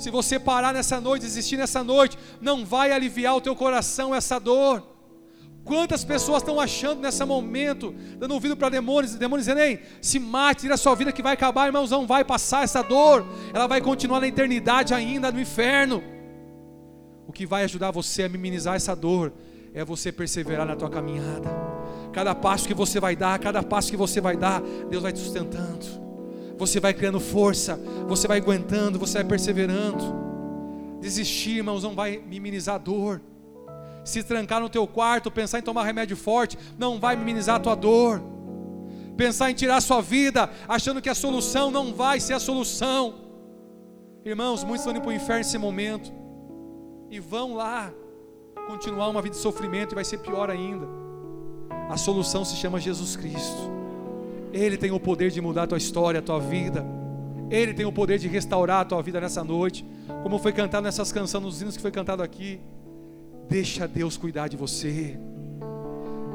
Se 0.00 0.10
você 0.10 0.38
parar 0.38 0.72
nessa 0.72 0.98
noite, 0.98 1.26
desistir 1.26 1.58
nessa 1.58 1.84
noite, 1.84 2.16
não 2.40 2.64
vai 2.64 2.90
aliviar 2.90 3.36
o 3.36 3.40
teu 3.40 3.54
coração 3.54 4.14
essa 4.14 4.38
dor. 4.38 4.82
Quantas 5.62 6.02
pessoas 6.02 6.42
estão 6.42 6.58
achando 6.58 7.02
nesse 7.02 7.22
momento, 7.22 7.94
dando 8.16 8.32
ouvido 8.32 8.56
para 8.56 8.70
demônios, 8.70 9.14
demônios 9.14 9.44
dizendo, 9.44 9.60
ei, 9.60 9.82
se 10.00 10.18
mate, 10.18 10.62
tira 10.62 10.72
a 10.72 10.78
sua 10.78 10.94
vida 10.94 11.12
que 11.12 11.22
vai 11.22 11.34
acabar, 11.34 11.66
irmãos, 11.66 11.90
não 11.90 12.06
vai 12.06 12.24
passar 12.24 12.64
essa 12.64 12.80
dor, 12.80 13.26
ela 13.52 13.66
vai 13.66 13.82
continuar 13.82 14.20
na 14.20 14.26
eternidade 14.26 14.94
ainda, 14.94 15.30
no 15.30 15.38
inferno. 15.38 16.02
O 17.26 17.30
que 17.30 17.44
vai 17.44 17.64
ajudar 17.64 17.90
você 17.90 18.22
a 18.22 18.28
minimizar 18.28 18.76
essa 18.76 18.96
dor 18.96 19.34
é 19.74 19.84
você 19.84 20.10
perseverar 20.10 20.66
na 20.66 20.76
tua 20.76 20.88
caminhada. 20.88 21.50
Cada 22.10 22.34
passo 22.34 22.66
que 22.66 22.72
você 22.72 22.98
vai 22.98 23.14
dar, 23.14 23.38
cada 23.38 23.62
passo 23.62 23.90
que 23.90 23.98
você 23.98 24.18
vai 24.18 24.34
dar, 24.34 24.62
Deus 24.88 25.02
vai 25.02 25.12
te 25.12 25.18
sustentando. 25.18 26.09
Você 26.60 26.78
vai 26.78 26.92
criando 26.92 27.18
força, 27.18 27.80
você 28.06 28.28
vai 28.28 28.36
aguentando, 28.36 28.98
você 28.98 29.14
vai 29.14 29.24
perseverando. 29.24 30.04
Desistir, 31.00 31.56
irmãos, 31.56 31.82
não 31.82 31.94
vai 31.94 32.18
minimizar 32.18 32.74
a 32.74 32.78
dor. 32.78 33.22
Se 34.04 34.22
trancar 34.22 34.60
no 34.60 34.68
teu 34.68 34.86
quarto, 34.86 35.30
pensar 35.30 35.58
em 35.58 35.62
tomar 35.62 35.84
remédio 35.84 36.18
forte, 36.18 36.58
não 36.78 37.00
vai 37.00 37.16
minimizar 37.16 37.56
a 37.56 37.60
tua 37.60 37.74
dor. 37.74 38.22
Pensar 39.16 39.50
em 39.50 39.54
tirar 39.54 39.76
a 39.76 39.80
sua 39.80 40.02
vida, 40.02 40.50
achando 40.68 41.00
que 41.00 41.08
a 41.08 41.14
solução 41.14 41.70
não 41.70 41.94
vai 41.94 42.20
ser 42.20 42.34
a 42.34 42.38
solução. 42.38 43.14
Irmãos, 44.22 44.62
muitos 44.62 44.82
estão 44.82 44.92
indo 44.94 45.00
para 45.00 45.10
o 45.10 45.14
inferno 45.14 45.38
nesse 45.38 45.56
momento. 45.56 46.12
E 47.08 47.18
vão 47.18 47.54
lá 47.54 47.90
continuar 48.66 49.08
uma 49.08 49.22
vida 49.22 49.34
de 49.34 49.40
sofrimento 49.40 49.92
e 49.92 49.94
vai 49.94 50.04
ser 50.04 50.18
pior 50.18 50.50
ainda. 50.50 50.86
A 51.88 51.96
solução 51.96 52.44
se 52.44 52.54
chama 52.56 52.78
Jesus 52.78 53.16
Cristo. 53.16 53.79
Ele 54.52 54.76
tem 54.76 54.90
o 54.90 55.00
poder 55.00 55.30
de 55.30 55.40
mudar 55.40 55.64
a 55.64 55.66
tua 55.66 55.78
história, 55.78 56.20
a 56.20 56.22
tua 56.22 56.40
vida. 56.40 56.84
Ele 57.50 57.74
tem 57.74 57.84
o 57.84 57.92
poder 57.92 58.18
de 58.18 58.28
restaurar 58.28 58.80
a 58.80 58.84
tua 58.84 59.02
vida 59.02 59.20
nessa 59.20 59.42
noite, 59.42 59.84
como 60.22 60.38
foi 60.38 60.52
cantado 60.52 60.84
nessas 60.84 61.10
canções, 61.10 61.42
nos 61.42 61.62
hinos 61.62 61.76
que 61.76 61.82
foi 61.82 61.90
cantado 61.90 62.22
aqui. 62.22 62.60
Deixa 63.48 63.86
Deus 63.88 64.16
cuidar 64.16 64.48
de 64.48 64.56
você. 64.56 65.18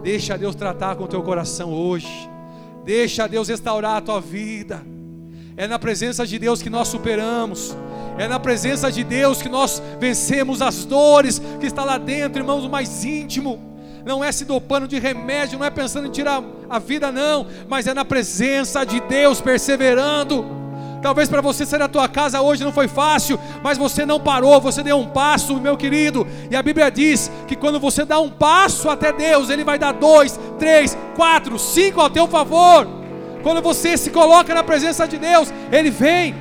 Deixa 0.03 0.38
Deus 0.38 0.55
tratar 0.55 0.95
com 0.95 1.05
o 1.05 1.07
teu 1.07 1.24
coração 1.24 1.74
hoje. 1.74 2.29
Deixa 2.84 3.27
Deus 3.27 3.48
restaurar 3.48 3.98
a 3.98 4.01
tua 4.01 4.19
vida. 4.19 4.81
É 5.57 5.67
na 5.67 5.79
presença 5.79 6.27
de 6.27 6.38
Deus 6.38 6.62
que 6.62 6.69
nós 6.69 6.89
superamos. 6.89 7.75
É 8.17 8.27
na 8.27 8.39
presença 8.39 8.91
de 8.91 9.03
Deus 9.03 9.41
que 9.41 9.50
nós 9.50 9.81
vencemos 10.00 10.62
as 10.62 10.86
dores 10.86 11.39
que 11.60 11.65
está 11.65 11.84
lá 11.84 11.98
dentro, 11.98 12.41
irmãos, 12.41 12.63
o 12.63 12.69
mais 12.69 13.03
íntimo 13.03 13.75
não 14.05 14.24
é 14.24 14.31
se 14.31 14.45
dopando 14.45 14.88
de 14.88 15.00
remédio, 15.00 15.57
não 15.57 15.65
é 15.65 15.71
pensando 15.71 16.07
em 16.07 16.12
tirar 16.12 16.43
a 16.69 16.77
vida, 16.77 17.12
não, 17.12 17.47
mas 17.67 17.88
é 17.88 17.93
na 17.93 18.05
presença 18.05 18.85
de 18.85 19.00
Deus, 19.00 19.41
perseverando. 19.41 20.45
Talvez 21.01 21.27
para 21.27 21.41
você 21.41 21.65
sair 21.65 21.79
da 21.79 21.88
tua 21.88 22.07
casa 22.07 22.41
hoje 22.41 22.63
não 22.63 22.71
foi 22.71 22.88
fácil, 22.88 23.39
mas 23.63 23.77
você 23.77 24.05
não 24.05 24.19
parou, 24.19 24.62
você 24.62 24.83
deu 24.83 24.97
um 24.97 25.07
passo, 25.07 25.59
meu 25.59 25.75
querido. 25.75 26.25
E 26.50 26.55
a 26.55 26.62
Bíblia 26.62 26.89
diz 26.91 27.31
que 27.47 27.55
quando 27.55 27.79
você 27.79 28.05
dá 28.05 28.19
um 28.19 28.29
passo 28.29 28.89
até 28.89 29.12
Deus, 29.12 29.50
Ele 29.50 29.63
vai 29.63 29.77
dar 29.77 29.91
dois, 29.91 30.39
três, 30.59 30.97
quatro, 31.15 31.57
cinco 31.57 32.00
ao 32.00 32.09
teu 32.09 32.27
favor. 32.27 32.88
Quando 33.43 33.62
você 33.62 33.97
se 33.97 34.09
coloca 34.09 34.53
na 34.53 34.63
presença 34.63 35.07
de 35.07 35.17
Deus, 35.17 35.51
Ele 35.71 35.91
vem. 35.91 36.35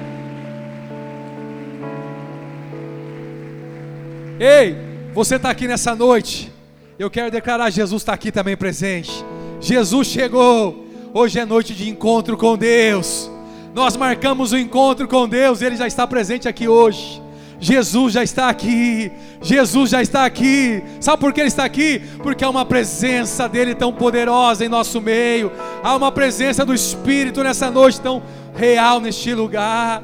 Ei, 4.38 4.76
você 5.12 5.37
está 5.37 5.50
aqui 5.50 5.68
nessa 5.68 5.94
noite. 5.94 6.53
Eu 6.99 7.11
quero 7.11 7.31
declarar: 7.31 7.71
Jesus 7.71 8.03
está 8.03 8.13
aqui 8.13 8.31
também 8.31 8.57
presente. 8.57 9.25
Jesus 9.61 10.09
chegou. 10.09 10.85
Hoje 11.13 11.39
é 11.39 11.45
noite 11.45 11.75
de 11.75 11.89
encontro 11.89 12.37
com 12.37 12.57
Deus. 12.57 13.31
Nós 13.73 13.97
marcamos 13.97 14.53
o 14.53 14.59
encontro 14.59 15.07
com 15.09 15.29
Deus, 15.29 15.63
Ele 15.63 15.77
já 15.77 15.87
está 15.87 16.07
presente 16.07 16.49
aqui 16.49 16.69
hoje. 16.69 17.23
Jesus 17.61 18.13
já 18.13 18.23
está 18.23 18.49
aqui, 18.49 19.11
Jesus 19.41 19.91
já 19.91 20.03
está 20.03 20.25
aqui. 20.25 20.83
Sabe 21.01 21.21
por 21.21 21.33
que 21.33 21.41
Ele 21.41 21.49
está 21.49 21.65
aqui? 21.65 22.01
Porque 22.23 22.45
há 22.45 22.51
uma 22.51 22.65
presença 22.65 23.49
dEle 23.49 23.75
tão 23.75 23.93
poderosa 23.93 24.65
em 24.65 24.69
nosso 24.69 25.01
meio, 25.01 25.51
há 25.83 25.95
uma 25.97 26.13
presença 26.13 26.65
do 26.65 26.75
Espírito 26.75 27.43
nessa 27.43 27.71
noite 27.71 28.01
tão 28.01 28.23
real 28.55 29.01
neste 29.01 29.33
lugar. 29.35 30.03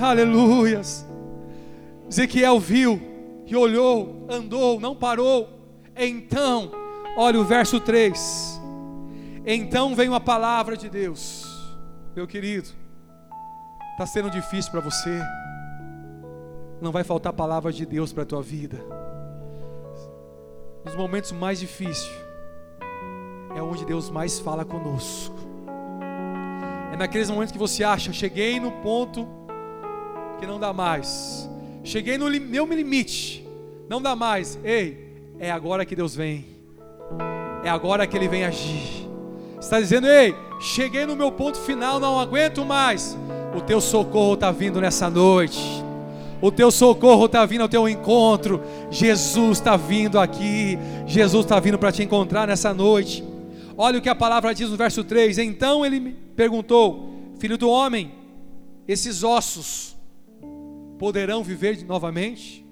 Aleluias. 0.00 1.06
Ezequiel 2.10 2.58
viu 2.58 3.00
e 3.46 3.54
olhou, 3.54 4.26
andou, 4.28 4.80
não 4.80 4.94
parou. 4.94 5.57
Então, 5.98 6.70
olha 7.16 7.40
o 7.40 7.44
verso 7.44 7.80
3. 7.80 8.60
Então 9.44 9.96
vem 9.96 10.08
uma 10.08 10.20
palavra 10.20 10.76
de 10.76 10.88
Deus, 10.88 11.44
meu 12.14 12.24
querido. 12.26 12.68
Está 13.92 14.06
sendo 14.06 14.30
difícil 14.30 14.70
para 14.70 14.80
você. 14.80 15.20
Não 16.80 16.92
vai 16.92 17.02
faltar 17.02 17.32
palavra 17.32 17.72
de 17.72 17.84
Deus 17.84 18.12
para 18.12 18.22
a 18.22 18.26
tua 18.26 18.40
vida. 18.40 18.78
Nos 20.84 20.94
momentos 20.94 21.32
mais 21.32 21.58
difíceis, 21.58 22.08
é 23.56 23.60
onde 23.60 23.84
Deus 23.84 24.08
mais 24.08 24.38
fala 24.38 24.64
conosco. 24.64 25.36
É 26.92 26.96
naqueles 26.96 27.28
momentos 27.28 27.50
que 27.50 27.58
você 27.58 27.82
acha, 27.82 28.12
cheguei 28.12 28.60
no 28.60 28.70
ponto 28.70 29.26
que 30.38 30.46
não 30.46 30.60
dá 30.60 30.72
mais. 30.72 31.50
Cheguei 31.82 32.16
no 32.16 32.30
meu 32.30 32.66
limite, 32.66 33.44
não 33.88 34.00
dá 34.00 34.14
mais. 34.14 34.56
Ei, 34.62 35.07
é 35.38 35.50
agora 35.50 35.84
que 35.84 35.94
Deus 35.94 36.14
vem. 36.14 36.46
É 37.64 37.70
agora 37.70 38.06
que 38.06 38.16
Ele 38.16 38.28
vem 38.28 38.44
agir. 38.44 39.08
Está 39.60 39.80
dizendo, 39.80 40.06
ei, 40.06 40.34
cheguei 40.60 41.04
no 41.06 41.16
meu 41.16 41.32
ponto 41.32 41.58
final, 41.58 41.98
não 41.98 42.18
aguento 42.18 42.64
mais. 42.64 43.16
O 43.56 43.60
teu 43.60 43.80
socorro 43.80 44.34
está 44.34 44.50
vindo 44.50 44.80
nessa 44.80 45.08
noite. 45.10 45.60
O 46.40 46.52
teu 46.52 46.70
socorro 46.70 47.26
está 47.26 47.44
vindo 47.44 47.62
ao 47.62 47.68
teu 47.68 47.88
encontro. 47.88 48.62
Jesus 48.90 49.58
está 49.58 49.76
vindo 49.76 50.18
aqui. 50.18 50.78
Jesus 51.06 51.44
está 51.44 51.58
vindo 51.58 51.78
para 51.78 51.90
te 51.90 52.02
encontrar 52.02 52.46
nessa 52.46 52.72
noite. 52.72 53.24
Olha 53.76 53.98
o 53.98 54.02
que 54.02 54.08
a 54.08 54.14
palavra 54.14 54.54
diz 54.54 54.70
no 54.70 54.76
verso 54.76 55.02
3. 55.02 55.38
Então 55.38 55.84
ele 55.84 55.98
me 55.98 56.12
perguntou: 56.36 57.32
Filho 57.38 57.58
do 57.58 57.68
homem, 57.68 58.12
esses 58.86 59.24
ossos 59.24 59.96
poderão 60.98 61.42
viver 61.42 61.84
novamente? 61.84 62.67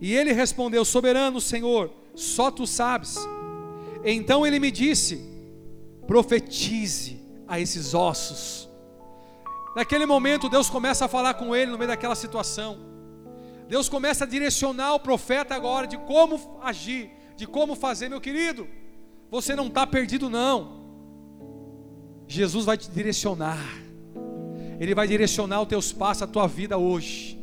E 0.00 0.14
ele 0.14 0.32
respondeu: 0.32 0.84
Soberano 0.84 1.40
Senhor, 1.40 1.90
só 2.14 2.50
tu 2.50 2.66
sabes. 2.66 3.16
Então 4.04 4.46
ele 4.46 4.58
me 4.58 4.70
disse: 4.70 5.20
Profetize 6.06 7.20
a 7.48 7.60
esses 7.60 7.94
ossos. 7.94 8.68
Naquele 9.74 10.06
momento, 10.06 10.48
Deus 10.48 10.70
começa 10.70 11.06
a 11.06 11.08
falar 11.08 11.34
com 11.34 11.54
ele 11.54 11.70
no 11.70 11.78
meio 11.78 11.88
daquela 11.88 12.14
situação. 12.14 12.78
Deus 13.68 13.88
começa 13.88 14.24
a 14.24 14.26
direcionar 14.26 14.94
o 14.94 15.00
profeta 15.00 15.54
agora 15.54 15.86
de 15.86 15.96
como 15.98 16.60
agir, 16.62 17.10
de 17.36 17.46
como 17.46 17.74
fazer, 17.74 18.08
meu 18.08 18.20
querido. 18.20 18.68
Você 19.30 19.56
não 19.56 19.66
está 19.66 19.86
perdido, 19.86 20.30
não. 20.30 20.84
Jesus 22.28 22.64
vai 22.64 22.76
te 22.76 22.90
direcionar. 22.90 23.58
Ele 24.78 24.94
vai 24.94 25.08
direcionar 25.08 25.62
os 25.62 25.68
teus 25.68 25.92
passos, 25.92 26.22
a 26.22 26.26
tua 26.26 26.46
vida 26.46 26.78
hoje. 26.78 27.38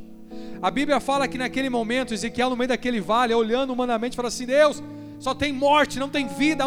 A 0.61 0.69
Bíblia 0.69 0.99
fala 0.99 1.27
que 1.27 1.37
naquele 1.37 1.69
momento, 1.69 2.13
Ezequiel, 2.13 2.49
no 2.49 2.55
meio 2.55 2.67
daquele 2.67 3.01
vale, 3.01 3.33
olhando 3.33 3.73
humanamente, 3.73 4.15
fala 4.15 4.27
assim: 4.27 4.45
Deus, 4.45 4.81
só 5.19 5.33
tem 5.33 5.51
morte, 5.51 5.99
não 5.99 6.09
tem 6.09 6.27
vida. 6.27 6.65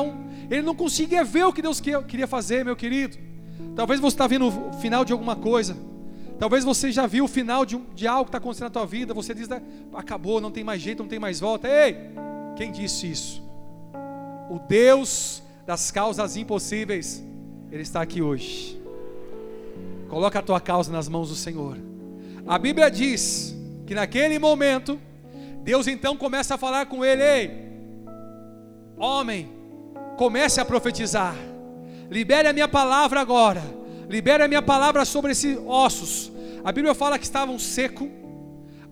Ele 0.51 0.63
não 0.63 0.75
conseguia 0.75 1.23
ver 1.23 1.45
o 1.45 1.53
que 1.53 1.63
Deus 1.63 1.81
queria 1.81 2.27
fazer, 2.27 2.65
meu 2.65 2.75
querido. 2.75 3.17
Talvez 3.77 4.01
você 4.01 4.15
está 4.15 4.27
vendo 4.27 4.49
o 4.49 4.73
final 4.75 5.05
de 5.05 5.13
alguma 5.13 5.37
coisa. 5.37 5.77
Talvez 6.39 6.65
você 6.65 6.91
já 6.91 7.07
viu 7.07 7.25
o 7.25 7.29
final 7.29 7.65
de, 7.65 7.77
um, 7.77 7.85
de 7.95 8.07
algo 8.09 8.25
que 8.25 8.31
está 8.31 8.39
acontecendo 8.39 8.65
na 8.65 8.71
tua 8.71 8.85
vida. 8.85 9.15
Você 9.15 9.33
diz: 9.33 9.49
acabou, 9.95 10.41
não 10.41 10.51
tem 10.51 10.65
mais 10.65 10.83
jeito, 10.83 11.03
não 11.03 11.09
tem 11.09 11.21
mais 11.21 11.39
volta. 11.39 11.69
Ei, 11.69 11.97
quem 12.57 12.73
disse 12.73 13.09
isso? 13.11 13.43
O 14.51 14.59
Deus 14.59 15.41
das 15.65 15.93
causas 15.93 16.37
impossíveis, 16.37 17.25
Ele 17.71 17.83
está 17.83 18.03
aqui 18.03 18.21
hoje. 18.21 18.81
Coloca 20.09 20.39
a 20.39 20.43
tua 20.43 20.61
causa 20.61 20.93
nas 20.93 21.09
mãos 21.09 21.29
do 21.29 21.37
Senhor. 21.37 21.79
A 22.47 22.59
Bíblia 22.59 22.91
diz 22.91 23.54
que 23.87 23.95
naquele 23.95 24.39
momento, 24.39 24.99
Deus 25.63 25.87
então 25.87 26.17
começa 26.17 26.55
a 26.55 26.59
falar 26.59 26.87
com 26.87 27.05
ele: 27.05 27.23
Ei, 27.23 27.51
homem, 28.97 29.53
comece 30.17 30.61
a 30.61 30.65
profetizar. 30.65 31.35
Libere 32.11 32.49
a 32.49 32.53
minha 32.53 32.69
palavra 32.69 33.21
agora. 33.21 33.63
Libere 34.09 34.43
a 34.43 34.49
minha 34.49 34.63
palavra 34.63 35.05
sobre 35.05 35.33
esses 35.33 35.59
ossos. 35.67 36.31
A 36.63 36.71
Bíblia 36.71 36.95
fala 36.95 37.19
que 37.19 37.25
estavam 37.25 37.59
secos. 37.59 38.09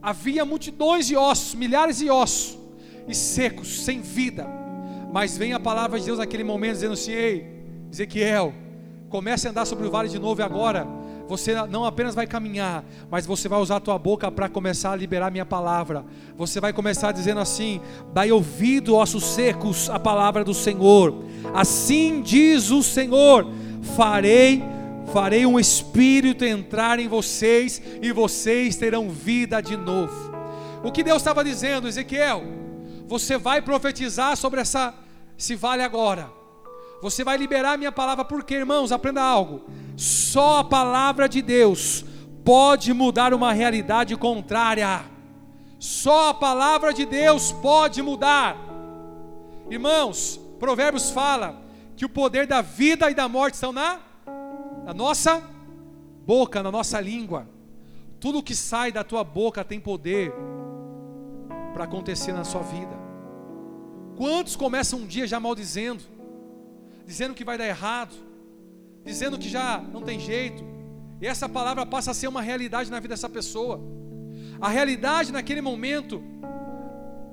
Havia 0.00 0.44
multidões 0.44 1.07
de 1.07 1.16
ossos, 1.16 1.55
milhares 1.55 1.98
de 1.98 2.11
ossos, 2.11 2.59
e 3.07 3.14
secos, 3.14 3.85
sem 3.85 4.00
vida. 4.00 4.46
Mas 5.12 5.37
vem 5.37 5.52
a 5.52 5.61
palavra 5.61 5.98
de 5.98 6.07
Deus 6.07 6.18
naquele 6.18 6.44
momento 6.44 6.74
dizendo 6.74 6.94
assim: 6.94 7.12
Ei, 7.12 7.64
Ezequiel, 7.90 8.52
comece 9.09 9.46
a 9.46 9.50
andar 9.50 9.66
sobre 9.66 9.87
o 9.87 9.90
vale 9.90 10.09
de 10.09 10.18
novo 10.18 10.40
e 10.40 10.44
agora 10.44 10.87
você 11.32 11.54
não 11.66 11.86
apenas 11.86 12.14
vai 12.14 12.26
caminhar, 12.26 12.84
mas 13.10 13.24
você 13.24 13.48
vai 13.48 13.58
usar 13.58 13.76
a 13.76 13.80
tua 13.80 13.98
boca 13.98 14.30
para 14.30 14.50
começar 14.50 14.92
a 14.92 14.96
liberar 14.96 15.30
minha 15.30 15.46
palavra. 15.46 16.04
Você 16.36 16.60
vai 16.60 16.74
começar 16.74 17.10
dizendo 17.10 17.40
assim: 17.40 17.80
Dai 18.12 18.30
ouvido, 18.30 18.94
ossos 18.94 19.24
secos, 19.24 19.88
a 19.88 19.98
palavra 19.98 20.44
do 20.44 20.52
Senhor. 20.52 21.24
Assim 21.54 22.20
diz 22.20 22.70
o 22.70 22.82
Senhor: 22.82 23.46
Farei 23.96 24.62
farei 25.10 25.44
um 25.44 25.58
espírito 25.58 26.44
entrar 26.44 26.98
em 26.98 27.08
vocês 27.08 27.82
e 28.00 28.12
vocês 28.12 28.76
terão 28.76 29.10
vida 29.10 29.60
de 29.60 29.76
novo. 29.76 30.32
O 30.84 30.92
que 30.92 31.02
Deus 31.02 31.18
estava 31.18 31.42
dizendo, 31.42 31.88
Ezequiel? 31.88 32.42
Você 33.06 33.38
vai 33.38 33.62
profetizar 33.62 34.36
sobre 34.36 34.60
essa 34.60 34.94
esse 35.38 35.54
vale 35.54 35.82
agora. 35.82 36.30
Você 37.00 37.24
vai 37.24 37.36
liberar 37.36 37.78
minha 37.78 37.90
palavra, 37.90 38.24
porque, 38.24 38.54
irmãos, 38.54 38.92
aprenda 38.92 39.22
algo. 39.22 39.64
Só 39.96 40.59
a 40.59 40.64
palavra 40.64 41.28
de 41.28 41.42
Deus 41.42 42.05
pode 42.44 42.92
mudar 42.92 43.33
uma 43.35 43.52
realidade 43.52 44.16
contrária. 44.16 45.05
Só 45.78 46.31
a 46.31 46.35
palavra 46.35 46.92
de 46.92 47.05
Deus 47.05 47.52
pode 47.52 48.02
mudar. 48.02 48.57
Irmãos, 49.70 50.40
Provérbios 50.59 51.11
fala 51.11 51.61
que 51.96 52.05
o 52.05 52.09
poder 52.09 52.46
da 52.46 52.61
vida 52.61 53.11
e 53.11 53.14
da 53.14 53.28
morte 53.28 53.55
estão 53.55 53.72
na, 53.72 54.00
na 54.85 54.94
nossa 54.94 55.42
boca, 56.24 56.62
na 56.62 56.70
nossa 56.70 57.00
língua. 57.00 57.48
Tudo 58.20 58.42
que 58.42 58.55
sai 58.55 58.92
da 58.92 59.02
tua 59.02 59.24
boca 59.24 59.64
tem 59.64 59.81
poder 59.81 60.33
para 61.72 61.85
acontecer 61.85 62.33
na 62.33 62.44
sua 62.44 62.62
vida. 62.62 63.02
Quantos 64.16 64.55
começam 64.55 65.00
um 65.00 65.07
dia 65.07 65.26
já 65.26 65.40
maldizendo? 65.40 66.12
dizendo 67.07 67.35
que 67.35 67.44
vai 67.44 67.59
dar 67.59 67.66
errado, 67.66 68.14
dizendo 69.04 69.38
que 69.38 69.48
já 69.48 69.82
não 69.92 70.02
tem 70.02 70.18
jeito, 70.18 70.64
e 71.20 71.26
essa 71.26 71.48
palavra 71.48 71.86
passa 71.86 72.10
a 72.10 72.14
ser 72.14 72.28
uma 72.28 72.42
realidade 72.42 72.90
na 72.90 72.98
vida 72.98 73.14
dessa 73.14 73.28
pessoa. 73.28 73.80
A 74.60 74.68
realidade 74.68 75.32
naquele 75.32 75.60
momento, 75.60 76.22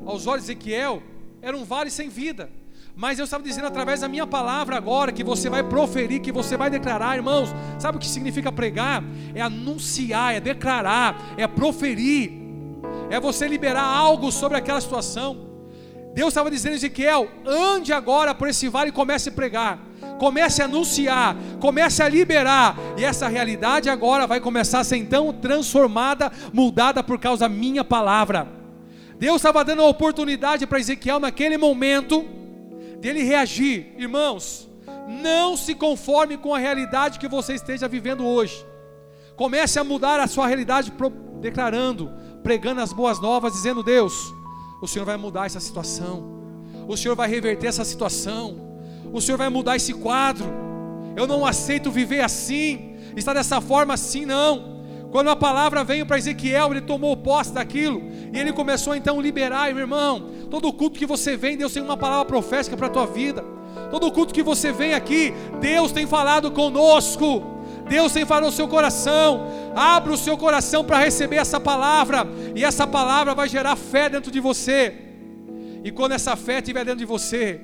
aos 0.05 0.27
olhos 0.27 0.45
de 0.45 0.51
Ezequiel, 0.51 1.01
era 1.41 1.55
um 1.55 1.63
vale 1.63 1.89
sem 1.89 2.09
vida. 2.09 2.49
Mas 2.95 3.17
eu 3.17 3.25
estava 3.25 3.43
dizendo 3.43 3.67
através 3.67 4.01
da 4.01 4.07
minha 4.07 4.27
palavra 4.27 4.75
agora, 4.75 5.11
que 5.11 5.23
você 5.23 5.49
vai 5.49 5.63
proferir, 5.63 6.21
que 6.21 6.31
você 6.31 6.57
vai 6.57 6.69
declarar, 6.69 7.15
irmãos. 7.15 7.49
Sabe 7.79 7.97
o 7.97 7.99
que 7.99 8.07
significa 8.07 8.51
pregar? 8.51 9.03
É 9.33 9.41
anunciar, 9.41 10.35
é 10.35 10.39
declarar, 10.39 11.33
é 11.37 11.47
proferir, 11.47 12.31
é 13.09 13.19
você 13.19 13.47
liberar 13.47 13.85
algo 13.85 14.31
sobre 14.31 14.57
aquela 14.57 14.81
situação. 14.81 15.47
Deus 16.13 16.29
estava 16.29 16.51
dizendo 16.51 16.73
a 16.73 16.75
Ezequiel: 16.75 17.29
ande 17.45 17.93
agora 17.93 18.35
por 18.35 18.47
esse 18.47 18.67
vale 18.67 18.89
e 18.89 18.93
comece 18.93 19.29
a 19.29 19.31
pregar, 19.31 19.79
comece 20.19 20.61
a 20.61 20.65
anunciar, 20.65 21.35
comece 21.59 22.03
a 22.03 22.09
liberar, 22.09 22.77
e 22.97 23.03
essa 23.03 23.27
realidade 23.27 23.89
agora 23.89 24.27
vai 24.27 24.39
começar 24.39 24.79
a 24.79 24.83
ser 24.83 24.97
então 24.97 25.31
transformada, 25.33 26.31
mudada 26.53 27.01
por 27.01 27.19
causa 27.19 27.47
da 27.47 27.49
minha 27.49 27.83
palavra. 27.83 28.47
Deus 29.17 29.37
estava 29.37 29.65
dando 29.65 29.81
a 29.81 29.87
oportunidade 29.87 30.65
para 30.65 30.79
Ezequiel 30.79 31.19
naquele 31.19 31.57
momento 31.57 32.25
dele 32.99 33.23
reagir, 33.23 33.93
irmãos. 33.97 34.69
Não 35.07 35.57
se 35.57 35.73
conforme 35.73 36.37
com 36.37 36.53
a 36.53 36.59
realidade 36.59 37.19
que 37.19 37.27
você 37.27 37.53
esteja 37.53 37.87
vivendo 37.87 38.25
hoje. 38.25 38.65
Comece 39.35 39.79
a 39.79 39.83
mudar 39.83 40.19
a 40.19 40.27
sua 40.27 40.47
realidade, 40.47 40.93
declarando, 41.41 42.11
pregando 42.43 42.81
as 42.81 42.93
boas 42.93 43.19
novas, 43.19 43.53
dizendo: 43.53 43.81
Deus, 43.81 44.13
o 44.81 44.87
Senhor 44.87 45.05
vai 45.05 45.17
mudar 45.17 45.45
essa 45.47 45.59
situação. 45.59 46.39
O 46.87 46.95
Senhor 46.95 47.15
vai 47.15 47.27
reverter 47.27 47.67
essa 47.67 47.83
situação. 47.83 48.68
O 49.11 49.21
Senhor 49.21 49.37
vai 49.37 49.49
mudar 49.49 49.75
esse 49.75 49.93
quadro. 49.93 50.47
Eu 51.15 51.27
não 51.27 51.45
aceito 51.45 51.91
viver 51.91 52.21
assim, 52.21 52.95
estar 53.15 53.33
dessa 53.33 53.59
forma 53.59 53.93
assim, 53.93 54.25
não. 54.25 54.79
Quando 55.11 55.29
a 55.29 55.35
palavra 55.35 55.83
veio 55.83 56.05
para 56.05 56.17
Ezequiel, 56.17 56.71
ele 56.71 56.81
tomou 56.81 57.17
posse 57.17 57.51
daquilo 57.51 58.01
e 58.31 58.37
ele 58.37 58.53
começou 58.53 58.95
então 58.95 59.19
a 59.19 59.21
liberar, 59.21 59.73
meu 59.73 59.79
irmão. 59.79 60.29
Todo 60.49 60.71
culto 60.71 60.99
que 60.99 61.05
você 61.05 61.35
vem, 61.35 61.57
Deus 61.57 61.73
tem 61.73 61.81
uma 61.81 61.97
palavra 61.97 62.25
profética 62.25 62.77
para 62.77 62.87
a 62.87 62.91
tua 62.91 63.07
vida. 63.07 63.43
Todo 63.89 64.11
culto 64.11 64.33
que 64.33 64.43
você 64.43 64.71
vem 64.71 64.93
aqui, 64.93 65.33
Deus 65.59 65.91
tem 65.91 66.05
falado 66.05 66.51
conosco. 66.51 67.41
Deus 67.87 68.13
tem 68.13 68.23
falado 68.23 68.45
no 68.45 68.51
seu 68.51 68.67
coração. 68.67 69.47
Abra 69.75 70.13
o 70.13 70.17
seu 70.17 70.37
coração 70.37 70.83
para 70.83 70.99
receber 70.99 71.37
essa 71.37 71.59
palavra, 71.59 72.27
e 72.55 72.63
essa 72.63 72.85
palavra 72.85 73.33
vai 73.33 73.49
gerar 73.49 73.75
fé 73.75 74.09
dentro 74.09 74.31
de 74.31 74.39
você. 74.39 74.93
E 75.83 75.91
quando 75.91 76.11
essa 76.11 76.35
fé 76.35 76.59
estiver 76.59 76.85
dentro 76.85 76.99
de 76.99 77.05
você, 77.05 77.59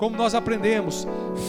como 0.00 0.16
nós 0.16 0.34
aprendemos, 0.34 1.06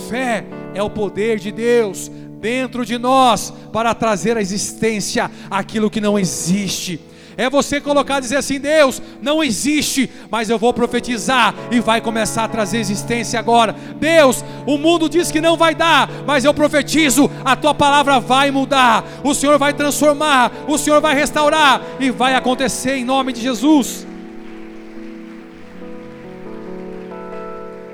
fé 0.10 0.44
é 0.74 0.84
o 0.84 0.90
poder 0.90 1.40
de 1.40 1.54
Deus 1.54 2.12
dentro 2.42 2.86
de 2.86 2.98
nós 2.98 3.54
para 3.72 3.96
trazer 3.96 4.36
à 4.36 4.42
existência 4.42 5.32
aquilo 5.50 5.90
que 5.90 6.02
não 6.02 6.20
existe. 6.20 7.00
É 7.38 7.50
você 7.50 7.80
colocar 7.80 8.20
dizer 8.20 8.36
assim: 8.36 8.60
Deus, 8.60 9.02
não 9.22 9.42
existe, 9.42 10.12
mas 10.30 10.50
eu 10.50 10.60
vou 10.60 10.74
profetizar 10.74 11.56
e 11.72 11.80
vai 11.80 12.02
começar 12.02 12.44
a 12.44 12.50
trazer 12.50 12.80
existência 12.80 13.40
agora. 13.40 13.74
Deus, 13.98 14.44
o 14.68 14.78
mundo 14.78 15.08
diz 15.08 15.32
que 15.32 15.40
não 15.40 15.56
vai 15.56 15.74
dar, 15.74 16.10
mas 16.28 16.44
eu 16.44 16.54
profetizo: 16.54 17.32
a 17.46 17.56
tua 17.56 17.74
palavra 17.74 18.20
vai 18.20 18.52
mudar, 18.52 19.06
o 19.24 19.34
Senhor 19.34 19.58
vai 19.58 19.74
transformar, 19.74 20.52
o 20.68 20.78
Senhor 20.78 21.00
vai 21.00 21.16
restaurar 21.16 21.82
e 22.02 22.12
vai 22.12 22.36
acontecer 22.36 22.96
em 22.98 23.06
nome 23.06 23.32
de 23.32 23.40
Jesus. 23.40 24.11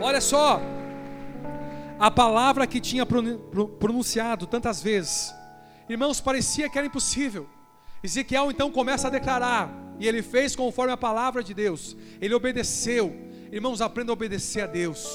Olha 0.08 0.22
só, 0.22 0.62
a 2.00 2.10
palavra 2.10 2.65
que 2.65 2.80
tinha 2.80 3.06
pronunciado 3.06 4.48
tantas 4.48 4.82
vezes, 4.82 5.36
irmãos, 5.89 6.22
parecia 6.22 6.70
que 6.70 6.78
era 6.78 6.88
impossível. 6.88 7.46
Ezequiel 8.02 8.50
então 8.50 8.72
começa 8.72 9.08
a 9.08 9.12
declarar, 9.12 9.70
e 10.00 10.08
ele 10.08 10.22
fez 10.22 10.56
conforme 10.56 10.93
a 10.93 10.98
palavra 10.98 11.43
de 11.43 11.54
Deus, 11.54 11.98
ele 12.22 12.34
obedeceu. 12.34 13.13
Irmãos, 13.52 13.82
aprenda 13.82 14.10
a 14.10 14.13
obedecer 14.13 14.62
a 14.62 14.65
Deus. 14.67 15.06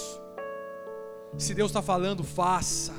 Se 1.39 1.55
Deus 1.55 1.71
está 1.71 1.81
falando, 1.81 2.23
faça. 2.23 2.93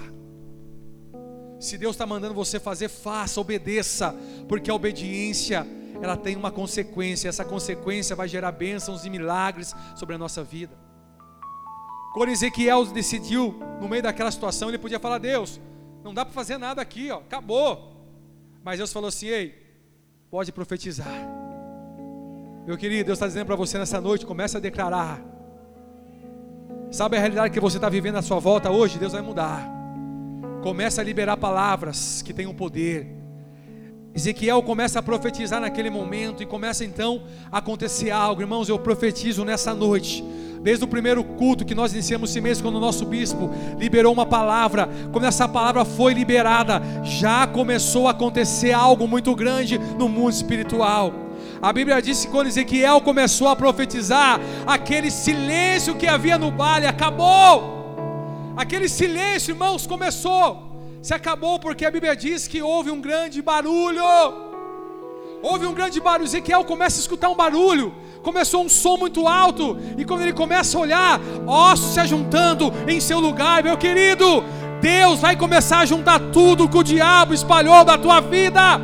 Se 1.59 1.77
Deus 1.77 1.93
está 1.93 2.07
mandando 2.07 2.33
você 2.33 2.59
fazer, 2.59 2.89
faça, 2.89 3.39
obedeça, 3.39 4.15
porque 4.49 4.71
a 4.71 4.73
obediência 4.73 5.67
ela 6.01 6.17
tem 6.17 6.35
uma 6.35 6.49
consequência, 6.49 7.29
essa 7.29 7.45
consequência 7.45 8.15
vai 8.15 8.27
gerar 8.27 8.51
bênçãos 8.51 9.05
e 9.05 9.11
milagres 9.11 9.75
sobre 9.95 10.15
a 10.15 10.17
nossa 10.17 10.43
vida. 10.43 10.81
Quando 12.13 12.29
Ezequiel 12.29 12.85
decidiu, 12.85 13.59
no 13.81 13.89
meio 13.89 14.03
daquela 14.03 14.29
situação, 14.29 14.69
ele 14.69 14.77
podia 14.77 14.99
falar: 14.99 15.17
Deus, 15.17 15.59
não 16.03 16.13
dá 16.13 16.23
para 16.23 16.33
fazer 16.33 16.59
nada 16.59 16.79
aqui, 16.79 17.09
ó, 17.09 17.17
acabou. 17.17 17.91
Mas 18.63 18.77
Deus 18.77 18.93
falou 18.93 19.07
assim: 19.07 19.27
Ei, 19.27 19.55
pode 20.29 20.51
profetizar. 20.51 21.11
Meu 22.67 22.77
querido, 22.77 23.07
Deus 23.07 23.17
está 23.17 23.25
dizendo 23.25 23.47
para 23.47 23.55
você 23.55 23.79
nessa 23.79 23.99
noite: 23.99 24.27
comece 24.27 24.55
a 24.55 24.59
declarar. 24.59 25.19
Sabe 26.91 27.17
a 27.17 27.19
realidade 27.19 27.51
que 27.51 27.59
você 27.59 27.77
está 27.77 27.89
vivendo 27.89 28.17
à 28.17 28.21
sua 28.21 28.37
volta 28.37 28.69
hoje? 28.69 28.99
Deus 28.99 29.13
vai 29.13 29.21
mudar. 29.23 29.67
Comece 30.61 31.01
a 31.01 31.03
liberar 31.03 31.35
palavras 31.37 32.21
que 32.21 32.31
tenham 32.31 32.53
poder. 32.53 33.07
Ezequiel 34.13 34.61
começa 34.61 34.99
a 34.99 35.01
profetizar 35.01 35.59
naquele 35.59 35.89
momento 35.89 36.43
e 36.43 36.45
começa 36.45 36.85
então 36.85 37.23
a 37.51 37.57
acontecer 37.57 38.11
algo. 38.11 38.41
Irmãos, 38.41 38.69
eu 38.69 38.77
profetizo 38.77 39.43
nessa 39.43 39.73
noite 39.73 40.23
Desde 40.63 40.85
o 40.85 40.87
primeiro 40.87 41.25
culto 41.25 41.65
que 41.65 41.75
nós 41.75 41.91
iniciamos 41.91 42.29
esse 42.29 42.39
mês, 42.39 42.61
quando 42.61 42.77
o 42.77 42.79
nosso 42.79 43.05
bispo 43.05 43.51
liberou 43.77 44.13
uma 44.13 44.25
palavra, 44.25 44.89
quando 45.11 45.25
essa 45.25 45.45
palavra 45.45 45.83
foi 45.83 46.13
liberada, 46.13 46.81
já 47.03 47.45
começou 47.45 48.07
a 48.07 48.11
acontecer 48.11 48.71
algo 48.71 49.05
muito 49.05 49.35
grande 49.35 49.77
no 49.77 50.07
mundo 50.07 50.31
espiritual. 50.31 51.13
A 51.61 51.73
Bíblia 51.73 52.01
diz 52.01 52.23
que 52.23 52.31
quando 52.31 52.47
Ezequiel 52.47 53.01
começou 53.01 53.49
a 53.49 53.57
profetizar, 53.57 54.39
aquele 54.65 55.11
silêncio 55.11 55.95
que 55.95 56.07
havia 56.07 56.37
no 56.37 56.49
vale 56.49 56.87
acabou. 56.87 58.53
Aquele 58.55 58.87
silêncio, 58.87 59.51
irmãos, 59.51 59.85
começou. 59.85 60.71
Se 61.01 61.13
acabou 61.13 61.59
porque 61.59 61.85
a 61.85 61.91
Bíblia 61.91 62.15
diz 62.15 62.47
que 62.47 62.61
houve 62.61 62.89
um 62.89 63.01
grande 63.01 63.41
barulho. 63.41 64.01
Houve 65.41 65.65
um 65.65 65.73
grande 65.73 65.99
barulho. 65.99 66.25
Ezequiel 66.25 66.63
começa 66.63 66.99
a 66.99 67.01
escutar 67.01 67.27
um 67.27 67.35
barulho 67.35 67.93
começou 68.23 68.63
um 68.63 68.69
som 68.69 68.95
muito 68.95 69.27
alto, 69.27 69.77
e 69.97 70.05
quando 70.05 70.21
ele 70.21 70.33
começa 70.33 70.77
a 70.77 70.81
olhar, 70.81 71.19
ossos 71.45 71.93
se 71.93 71.99
ajuntando 71.99 72.73
em 72.87 72.99
seu 73.01 73.19
lugar, 73.19 73.61
meu 73.61 73.77
querido, 73.77 74.43
Deus 74.81 75.19
vai 75.19 75.35
começar 75.35 75.79
a 75.79 75.85
juntar 75.85 76.19
tudo 76.31 76.69
que 76.69 76.77
o 76.77 76.83
diabo 76.83 77.33
espalhou 77.33 77.83
da 77.83 77.97
tua 77.97 78.21
vida, 78.21 78.79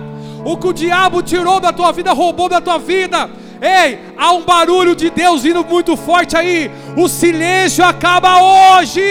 o 0.45 0.57
que 0.57 0.67
o 0.67 0.73
diabo 0.73 1.21
tirou 1.21 1.59
da 1.59 1.71
tua 1.71 1.91
vida, 1.93 2.11
roubou 2.11 2.49
da 2.49 2.59
tua 2.59 2.77
vida. 2.77 3.29
Ei, 3.61 3.99
há 4.17 4.31
um 4.31 4.43
barulho 4.43 4.95
de 4.95 5.09
Deus 5.09 5.43
vindo 5.43 5.65
muito 5.65 5.97
forte 5.97 6.37
aí. 6.37 6.71
O 6.95 7.09
silêncio 7.09 7.83
acaba 7.83 8.41
hoje 8.41 9.01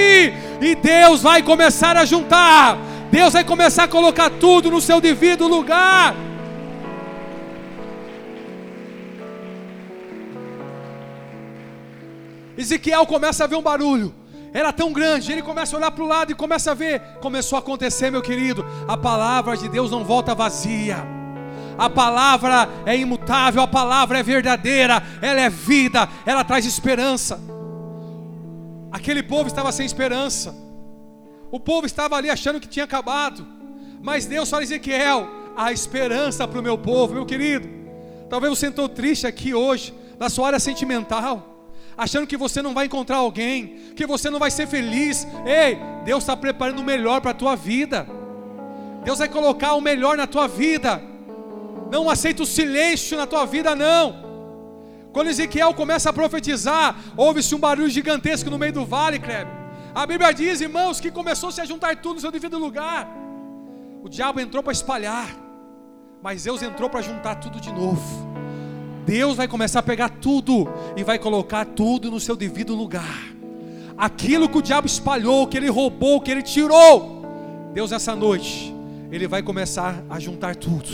e 0.61 0.75
Deus 0.75 1.23
vai 1.23 1.43
começar 1.43 1.97
a 1.97 2.07
juntar. 2.07 2.79
Deus 3.11 3.35
vai 3.35 3.45
começar 3.45 3.85
a 3.85 3.89
colocar 3.89 4.31
tudo 4.31 4.71
no 4.71 4.81
seu 4.81 5.01
devido 5.03 5.47
lugar. 5.47 6.15
Ezequiel 12.59 13.07
começa 13.07 13.45
a 13.45 13.47
ver 13.47 13.55
um 13.55 13.63
barulho. 13.63 14.13
Era 14.53 14.73
tão 14.73 14.93
grande, 14.93 15.31
ele 15.31 15.43
começa 15.43 15.77
a 15.77 15.79
olhar 15.79 15.91
para 15.93 16.03
o 16.03 16.09
lado 16.09 16.33
e 16.33 16.35
começa 16.35 16.73
a 16.73 16.75
ver. 16.75 17.01
Começou 17.21 17.57
a 17.57 17.61
acontecer, 17.61 18.11
meu 18.11 18.21
querido. 18.21 18.67
A 18.89 18.97
palavra 18.97 19.57
de 19.57 19.69
Deus 19.69 19.93
não 19.93 20.05
volta 20.05 20.35
vazia. 20.35 20.97
A 21.79 21.89
palavra 21.89 22.69
é 22.85 22.97
imutável, 22.97 23.63
a 23.63 23.69
palavra 23.69 24.19
é 24.19 24.23
verdadeira, 24.23 25.01
ela 25.23 25.41
é 25.41 25.49
vida, 25.49 26.09
ela 26.27 26.43
traz 26.43 26.67
esperança. 26.67 27.41
Aquele 28.91 29.23
povo 29.23 29.47
estava 29.47 29.71
sem 29.71 29.87
esperança. 29.87 30.53
O 31.53 31.61
povo 31.61 31.87
estava 31.87 32.17
ali 32.17 32.29
achando 32.29 32.59
que 32.59 32.67
tinha 32.67 32.85
acabado. 32.85 33.47
Mas 34.03 34.27
Deus 34.27 34.51
fala 34.51 34.65
Ezequiel, 34.65 35.29
há 35.57 35.73
esperança 35.73 36.49
para 36.49 36.59
o 36.59 36.63
meu 36.63 36.77
povo, 36.77 37.15
meu 37.15 37.25
querido. 37.25 37.69
Talvez 38.29 38.59
você 38.59 38.67
entrou 38.67 38.89
triste 38.89 39.29
aqui 39.29 39.55
hoje, 39.55 39.95
na 40.19 40.29
sua 40.29 40.49
área 40.49 40.59
sentimental 40.59 41.48
achando 41.99 42.29
que 42.29 42.37
você 42.37 42.63
não 42.63 42.73
vai 42.73 42.87
encontrar 42.87 43.17
alguém, 43.17 43.75
que 43.97 44.07
você 44.07 44.31
não 44.31 44.39
vai 44.39 44.53
ser 44.53 44.69
feliz. 44.69 45.27
Ei, 45.45 45.77
Deus 46.05 46.23
está 46.23 46.37
preparando 46.37 46.79
o 46.79 46.85
melhor 46.85 47.21
para 47.21 47.33
a 47.33 47.35
tua 47.35 47.57
vida. 47.57 48.07
Deus 49.03 49.19
vai 49.19 49.29
colocar 49.29 49.75
o 49.75 49.81
melhor 49.81 50.17
na 50.17 50.27
tua 50.27 50.47
vida. 50.47 51.03
Não 51.91 52.09
aceita 52.09 52.45
o 52.45 52.47
silêncio 52.47 53.19
na 53.19 53.27
tua 53.27 53.45
vida, 53.45 53.75
não. 53.75 54.29
Quando 55.13 55.29
Ezequiel 55.29 55.75
começa 55.75 56.11
a 56.11 56.13
profetizar, 56.13 56.95
houve-se 57.17 57.53
um 57.55 57.59
barulho 57.59 57.89
gigantesco 57.89 58.49
no 58.49 58.59
meio 58.59 58.73
do 58.73 58.85
vale, 58.85 59.19
Kleber. 59.19 59.59
A 59.93 60.07
Bíblia 60.07 60.33
diz, 60.33 60.61
irmãos, 60.61 61.01
que 61.01 61.11
começou 61.11 61.51
-se 61.51 61.61
a 61.61 61.65
juntar 61.65 61.97
tudo 61.97 62.15
no 62.15 62.21
seu 62.21 62.31
devido 62.31 62.59
lugar. 62.59 63.09
O 64.05 64.09
diabo 64.09 64.39
entrou 64.39 64.63
para 64.63 64.73
espalhar, 64.73 65.29
mas 66.23 66.45
Deus 66.45 66.63
entrou 66.63 66.89
para 66.89 67.01
juntar 67.01 67.37
tudo 67.37 67.61
de 67.61 67.73
novo. 67.73 68.28
Deus 69.09 69.39
vai 69.39 69.49
começar 69.49 69.79
a 69.79 69.83
pegar 69.83 70.11
tudo 70.11 70.69
e 70.95 71.03
vai 71.03 71.19
colocar 71.19 71.65
tudo 71.65 72.11
no 72.11 72.21
seu 72.21 72.37
devido 72.37 72.75
lugar. 72.75 73.33
Aquilo 73.97 74.51
que 74.51 74.59
o 74.59 74.63
diabo 74.63 74.87
espalhou, 74.87 75.47
que 75.47 75.57
ele 75.57 75.71
roubou, 75.71 76.21
que 76.21 76.31
ele 76.31 76.43
tirou, 76.43 77.23
Deus 77.73 77.91
essa 77.91 78.15
noite, 78.15 78.71
ele 79.11 79.27
vai 79.27 79.43
começar 79.43 80.05
a 80.11 80.21
juntar 80.21 80.57
tudo. 80.57 80.91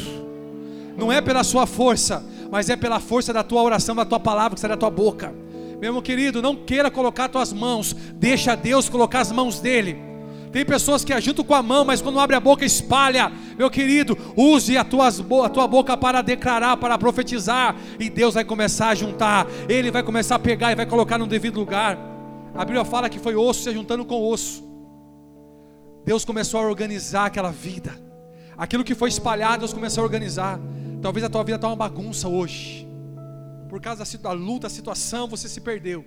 Não 0.96 1.10
é 1.10 1.20
pela 1.20 1.42
sua 1.42 1.66
força, 1.66 2.24
mas 2.52 2.70
é 2.70 2.76
pela 2.76 3.00
força 3.00 3.32
da 3.32 3.42
tua 3.42 3.60
oração, 3.64 3.96
da 3.96 4.04
tua 4.04 4.20
palavra 4.20 4.54
que 4.54 4.60
sai 4.60 4.70
da 4.70 4.76
tua 4.76 4.90
boca. 4.90 5.34
Meu 5.80 6.00
querido, 6.00 6.40
não 6.40 6.54
queira 6.54 6.92
colocar 6.92 7.28
tuas 7.28 7.52
mãos, 7.52 7.96
deixa 8.14 8.54
Deus 8.54 8.88
colocar 8.88 9.22
as 9.22 9.32
mãos 9.32 9.58
dele. 9.58 10.13
Tem 10.54 10.64
pessoas 10.64 11.04
que 11.04 11.12
ajudam 11.12 11.44
com 11.44 11.52
a 11.52 11.60
mão, 11.60 11.84
mas 11.84 12.00
quando 12.00 12.20
abre 12.20 12.36
a 12.36 12.38
boca 12.38 12.64
espalha. 12.64 13.28
Meu 13.58 13.68
querido, 13.68 14.16
use 14.36 14.78
a, 14.78 14.82
a 14.82 15.48
tua 15.48 15.66
boca 15.66 15.96
para 15.96 16.22
declarar, 16.22 16.76
para 16.76 16.96
profetizar, 16.96 17.74
e 17.98 18.08
Deus 18.08 18.34
vai 18.34 18.44
começar 18.44 18.90
a 18.90 18.94
juntar. 18.94 19.48
Ele 19.68 19.90
vai 19.90 20.04
começar 20.04 20.36
a 20.36 20.38
pegar 20.38 20.70
e 20.70 20.76
vai 20.76 20.86
colocar 20.86 21.18
no 21.18 21.26
devido 21.26 21.58
lugar. 21.58 21.98
A 22.54 22.64
Bíblia 22.64 22.84
fala 22.84 23.08
que 23.08 23.18
foi 23.18 23.34
osso 23.34 23.64
se 23.64 23.72
juntando 23.72 24.04
com 24.04 24.22
osso. 24.22 24.62
Deus 26.04 26.24
começou 26.24 26.60
a 26.60 26.62
organizar 26.68 27.26
aquela 27.26 27.50
vida. 27.50 27.92
Aquilo 28.56 28.84
que 28.84 28.94
foi 28.94 29.08
espalhado, 29.08 29.58
Deus 29.58 29.72
começou 29.72 30.02
a 30.02 30.04
organizar. 30.04 30.60
Talvez 31.02 31.24
a 31.24 31.28
tua 31.28 31.42
vida 31.42 31.56
está 31.56 31.66
uma 31.66 31.74
bagunça 31.74 32.28
hoje. 32.28 32.86
Por 33.68 33.80
causa 33.80 34.04
da 34.18 34.30
luta, 34.30 34.68
da 34.68 34.70
situação, 34.70 35.26
você 35.26 35.48
se 35.48 35.60
perdeu. 35.60 36.04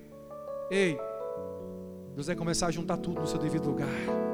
Ei, 0.71 0.97
Deus 2.15 2.27
vai 2.27 2.35
começar 2.37 2.67
a 2.67 2.71
juntar 2.71 2.95
tudo 2.95 3.19
no 3.19 3.27
seu 3.27 3.37
devido 3.37 3.65
lugar. 3.65 4.26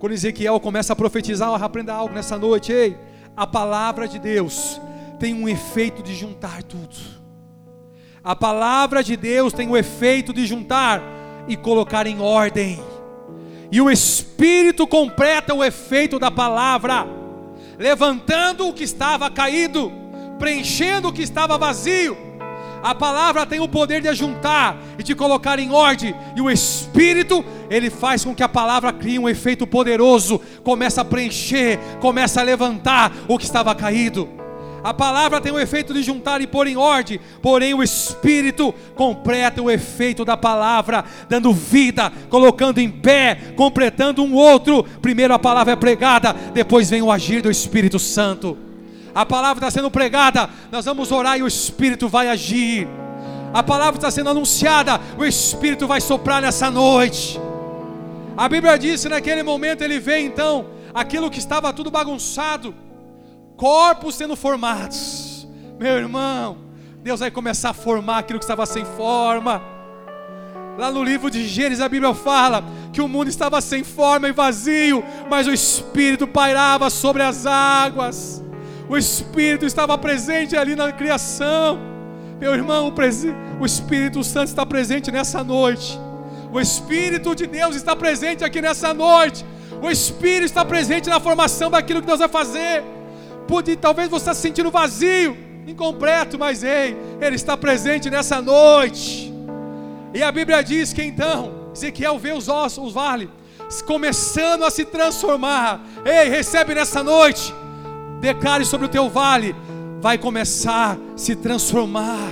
Quando 0.00 0.14
Ezequiel 0.14 0.58
começa 0.58 0.94
a 0.94 0.96
profetizar, 0.96 1.62
aprenda 1.62 1.92
algo 1.92 2.14
nessa 2.14 2.38
noite, 2.38 2.72
ei, 2.72 2.96
a 3.36 3.46
palavra 3.46 4.08
de 4.08 4.18
Deus 4.18 4.80
tem 5.18 5.34
um 5.34 5.46
efeito 5.46 6.02
de 6.02 6.14
juntar 6.14 6.62
tudo. 6.62 6.96
A 8.24 8.34
palavra 8.34 9.04
de 9.04 9.14
Deus 9.14 9.52
tem 9.52 9.68
o 9.68 9.76
efeito 9.76 10.32
de 10.32 10.46
juntar 10.46 11.02
e 11.46 11.54
colocar 11.54 12.06
em 12.06 12.18
ordem. 12.18 12.82
E 13.70 13.78
o 13.78 13.90
Espírito 13.90 14.86
completa 14.86 15.52
o 15.52 15.62
efeito 15.62 16.18
da 16.18 16.30
palavra. 16.30 17.06
levantando 17.78 18.68
o 18.68 18.72
que 18.72 18.84
estava 18.84 19.30
caído, 19.30 19.92
preenchendo 20.38 21.08
o 21.08 21.12
que 21.12 21.22
estava 21.22 21.58
vazio. 21.58 22.16
A 22.82 22.94
palavra 22.94 23.44
tem 23.44 23.60
o 23.60 23.68
poder 23.68 24.00
de 24.00 24.08
ajuntar 24.08 24.76
e 24.98 25.02
de 25.02 25.14
colocar 25.14 25.58
em 25.58 25.70
ordem, 25.70 26.14
e 26.34 26.40
o 26.40 26.50
Espírito, 26.50 27.44
ele 27.68 27.90
faz 27.90 28.24
com 28.24 28.34
que 28.34 28.42
a 28.42 28.48
palavra 28.48 28.92
crie 28.92 29.18
um 29.18 29.28
efeito 29.28 29.66
poderoso, 29.66 30.40
começa 30.64 31.02
a 31.02 31.04
preencher, 31.04 31.78
começa 32.00 32.40
a 32.40 32.44
levantar 32.44 33.12
o 33.28 33.36
que 33.36 33.44
estava 33.44 33.74
caído. 33.74 34.28
A 34.82 34.94
palavra 34.94 35.42
tem 35.42 35.52
o 35.52 35.60
efeito 35.60 35.92
de 35.92 36.02
juntar 36.02 36.40
e 36.40 36.46
pôr 36.46 36.66
em 36.66 36.76
ordem, 36.78 37.20
porém 37.42 37.74
o 37.74 37.82
Espírito 37.82 38.74
completa 38.94 39.60
o 39.60 39.70
efeito 39.70 40.24
da 40.24 40.38
palavra, 40.38 41.04
dando 41.28 41.52
vida, 41.52 42.10
colocando 42.30 42.78
em 42.78 42.90
pé, 42.90 43.52
completando 43.56 44.22
um 44.22 44.32
outro. 44.32 44.82
Primeiro 45.02 45.34
a 45.34 45.38
palavra 45.38 45.74
é 45.74 45.76
pregada, 45.76 46.32
depois 46.54 46.88
vem 46.88 47.02
o 47.02 47.12
agir 47.12 47.42
do 47.42 47.50
Espírito 47.50 47.98
Santo. 47.98 48.69
A 49.14 49.26
palavra 49.26 49.66
está 49.66 49.70
sendo 49.70 49.90
pregada, 49.90 50.48
nós 50.70 50.84
vamos 50.84 51.10
orar 51.10 51.38
e 51.38 51.42
o 51.42 51.46
Espírito 51.46 52.08
vai 52.08 52.28
agir. 52.28 52.88
A 53.52 53.62
palavra 53.62 53.98
está 53.98 54.10
sendo 54.10 54.30
anunciada, 54.30 55.00
o 55.18 55.24
Espírito 55.24 55.86
vai 55.86 56.00
soprar 56.00 56.40
nessa 56.40 56.70
noite. 56.70 57.40
A 58.36 58.48
Bíblia 58.48 58.78
diz 58.78 59.02
que 59.02 59.08
naquele 59.08 59.42
momento 59.42 59.82
ele 59.82 59.98
vê 59.98 60.20
então 60.20 60.66
aquilo 60.94 61.30
que 61.30 61.38
estava 61.38 61.72
tudo 61.72 61.90
bagunçado 61.90 62.74
corpos 63.56 64.14
sendo 64.14 64.34
formados. 64.36 65.46
Meu 65.78 65.98
irmão, 65.98 66.56
Deus 67.02 67.20
vai 67.20 67.30
começar 67.30 67.70
a 67.70 67.74
formar 67.74 68.18
aquilo 68.18 68.38
que 68.38 68.44
estava 68.44 68.64
sem 68.64 68.84
forma. 68.84 69.60
Lá 70.78 70.90
no 70.90 71.04
livro 71.04 71.30
de 71.30 71.46
Gênesis 71.46 71.82
a 71.82 71.88
Bíblia 71.88 72.14
fala 72.14 72.64
que 72.90 73.02
o 73.02 73.08
mundo 73.08 73.28
estava 73.28 73.60
sem 73.60 73.84
forma 73.84 74.28
e 74.28 74.32
vazio, 74.32 75.04
mas 75.28 75.46
o 75.46 75.52
Espírito 75.52 76.26
pairava 76.26 76.88
sobre 76.88 77.22
as 77.22 77.44
águas. 77.44 78.42
O 78.90 78.96
Espírito 78.98 79.64
estava 79.64 79.96
presente 79.96 80.56
ali 80.56 80.74
na 80.74 80.90
criação. 80.90 81.78
Meu 82.40 82.52
irmão, 82.52 82.92
o, 83.60 83.64
Espírito 83.64 84.24
Santo 84.24 84.48
está 84.48 84.66
presente 84.66 85.12
nessa 85.12 85.44
noite. 85.44 85.96
O 86.52 86.60
Espírito 86.60 87.32
de 87.36 87.46
Deus 87.46 87.76
está 87.76 87.94
presente 87.94 88.42
aqui 88.42 88.60
nessa 88.60 88.92
noite. 88.92 89.46
O 89.80 89.88
Espírito 89.88 90.46
está 90.46 90.64
presente 90.64 91.08
na 91.08 91.20
formação 91.20 91.70
daquilo 91.70 92.00
que 92.00 92.06
Deus 92.08 92.18
vai 92.18 92.28
fazer. 92.28 92.82
Pude, 93.46 93.76
talvez 93.76 94.08
você 94.08 94.22
está 94.22 94.34
se 94.34 94.40
sentindo 94.40 94.72
vazio, 94.72 95.38
incompleto, 95.68 96.36
mas 96.36 96.64
ei, 96.64 96.96
Ele 97.20 97.36
está 97.36 97.56
presente 97.56 98.10
nessa 98.10 98.42
noite. 98.42 99.32
E 100.12 100.20
a 100.20 100.32
Bíblia 100.32 100.64
diz 100.64 100.92
que 100.92 101.04
então, 101.04 101.70
Ezequiel 101.72 102.18
vê 102.18 102.32
os 102.32 102.48
ossos, 102.48 102.86
os 102.88 102.92
vales, 102.92 103.28
começando 103.86 104.64
a 104.64 104.70
se 104.70 104.84
transformar. 104.84 105.80
Ei, 106.04 106.28
recebe 106.28 106.74
nessa 106.74 107.04
noite, 107.04 107.54
declare 108.20 108.64
sobre 108.64 108.86
o 108.86 108.90
teu 108.90 109.08
vale, 109.08 109.54
vai 110.00 110.18
começar 110.18 110.96
a 110.96 111.18
se 111.18 111.34
transformar. 111.34 112.30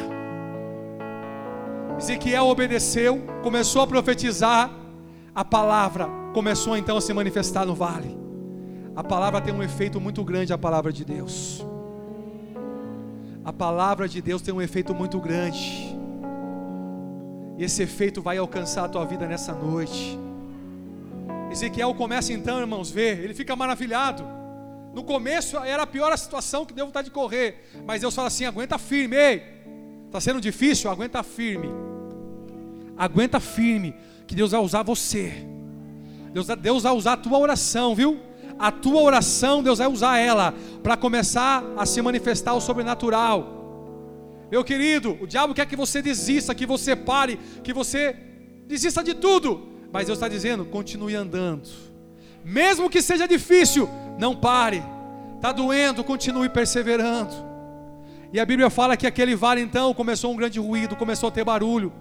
Ezequiel 1.98 2.46
obedeceu, 2.46 3.24
começou 3.42 3.82
a 3.82 3.86
profetizar, 3.86 4.70
a 5.34 5.44
palavra 5.44 6.08
começou 6.32 6.76
então 6.76 6.96
a 6.96 7.00
se 7.00 7.12
manifestar 7.12 7.64
no 7.64 7.74
vale. 7.74 8.16
A 8.94 9.02
palavra 9.02 9.40
tem 9.40 9.52
um 9.52 9.62
efeito 9.62 10.00
muito 10.00 10.22
grande, 10.24 10.52
a 10.52 10.58
palavra 10.58 10.92
de 10.92 11.04
Deus. 11.04 11.64
A 13.44 13.52
palavra 13.52 14.08
de 14.08 14.20
Deus 14.20 14.42
tem 14.42 14.52
um 14.52 14.60
efeito 14.60 14.94
muito 14.94 15.18
grande. 15.18 15.96
E 17.56 17.64
esse 17.64 17.82
efeito 17.82 18.20
vai 18.20 18.38
alcançar 18.38 18.84
a 18.84 18.88
tua 18.88 19.04
vida 19.04 19.26
nessa 19.26 19.52
noite. 19.52 20.18
Ezequiel 21.50 21.94
começa 21.94 22.32
então, 22.32 22.60
irmãos, 22.60 22.90
ver, 22.90 23.18
ele 23.24 23.34
fica 23.34 23.56
maravilhado. 23.56 24.37
No 24.94 25.04
começo 25.04 25.56
era 25.58 25.82
a 25.82 25.86
pior 25.86 26.12
a 26.12 26.16
situação 26.16 26.64
que 26.64 26.72
deu 26.72 26.86
vontade 26.86 27.08
de 27.08 27.14
correr, 27.14 27.70
mas 27.86 28.00
Deus 28.00 28.14
fala 28.14 28.28
assim: 28.28 28.44
aguenta 28.44 28.78
firme, 28.78 29.16
ei, 29.16 29.42
está 30.06 30.20
sendo 30.20 30.40
difícil, 30.40 30.90
aguenta 30.90 31.22
firme, 31.22 31.68
aguenta 32.96 33.38
firme, 33.38 33.94
que 34.26 34.34
Deus 34.34 34.50
vai 34.50 34.60
usar 34.60 34.82
você, 34.82 35.32
Deus, 36.32 36.46
Deus 36.46 36.82
vai 36.82 36.92
usar 36.92 37.12
a 37.14 37.16
tua 37.16 37.38
oração, 37.38 37.94
viu? 37.94 38.28
a 38.58 38.72
tua 38.72 39.00
oração, 39.00 39.62
Deus 39.62 39.78
vai 39.78 39.86
usar 39.86 40.18
ela 40.18 40.52
para 40.82 40.96
começar 40.96 41.62
a 41.76 41.86
se 41.86 42.02
manifestar 42.02 42.54
o 42.54 42.60
sobrenatural. 42.60 43.54
Meu 44.50 44.64
querido, 44.64 45.16
o 45.20 45.26
diabo 45.26 45.54
quer 45.54 45.66
que 45.66 45.76
você 45.76 46.02
desista, 46.02 46.54
que 46.54 46.66
você 46.66 46.96
pare, 46.96 47.38
que 47.62 47.72
você 47.72 48.16
desista 48.66 49.04
de 49.04 49.14
tudo. 49.14 49.68
Mas 49.92 50.06
Deus 50.06 50.18
está 50.18 50.28
dizendo: 50.28 50.64
continue 50.64 51.14
andando, 51.14 51.68
mesmo 52.44 52.90
que 52.90 53.00
seja 53.00 53.28
difícil, 53.28 53.88
não 54.18 54.34
pare. 54.34 54.82
Está 55.36 55.52
doendo, 55.52 56.02
continue 56.02 56.48
perseverando. 56.48 57.32
E 58.32 58.40
a 58.40 58.44
Bíblia 58.44 58.68
fala 58.68 58.96
que 58.96 59.06
aquele 59.06 59.34
vale 59.34 59.60
então 59.60 59.94
começou 59.94 60.32
um 60.32 60.36
grande 60.36 60.58
ruído, 60.58 60.96
começou 60.96 61.28
a 61.28 61.32
ter 61.32 61.44
barulho. 61.44 61.92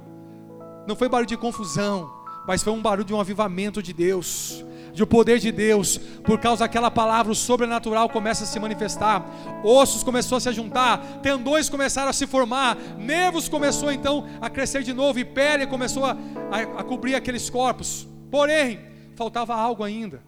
Não 0.88 0.96
foi 0.96 1.08
barulho 1.08 1.28
de 1.28 1.38
confusão, 1.38 2.12
mas 2.48 2.64
foi 2.64 2.74
um 2.74 2.82
barulho 2.82 3.06
de 3.06 3.14
um 3.14 3.20
avivamento 3.20 3.82
de 3.82 3.94
Deus 3.94 4.66
de 4.98 5.04
o 5.04 5.08
poder 5.08 5.38
de 5.38 5.52
Deus, 5.52 6.00
por 6.24 6.40
causa 6.40 6.66
daquela 6.66 6.90
palavra, 6.90 7.32
o 7.32 7.36
sobrenatural 7.36 8.10
começa 8.10 8.46
a 8.46 8.48
se 8.48 8.60
manifestar, 8.60 9.24
ossos 9.64 10.04
começou 10.04 10.40
a 10.40 10.42
se 10.42 10.52
juntar, 10.52 11.20
tendões 11.22 11.70
começaram 11.70 12.10
a 12.10 12.14
se 12.14 12.26
formar, 12.26 12.76
nervos 12.98 13.48
começou 13.48 13.92
então 13.92 14.28
a 14.42 14.50
crescer 14.50 14.82
de 14.82 14.94
novo, 14.94 15.20
e 15.20 15.24
pele 15.24 15.68
começou 15.68 16.04
a, 16.04 16.18
a, 16.52 16.80
a 16.80 16.84
cobrir 16.84 17.14
aqueles 17.14 17.48
corpos. 17.48 18.08
Porém, 18.32 18.80
faltava 19.16 19.54
algo 19.54 19.84
ainda. 19.84 20.27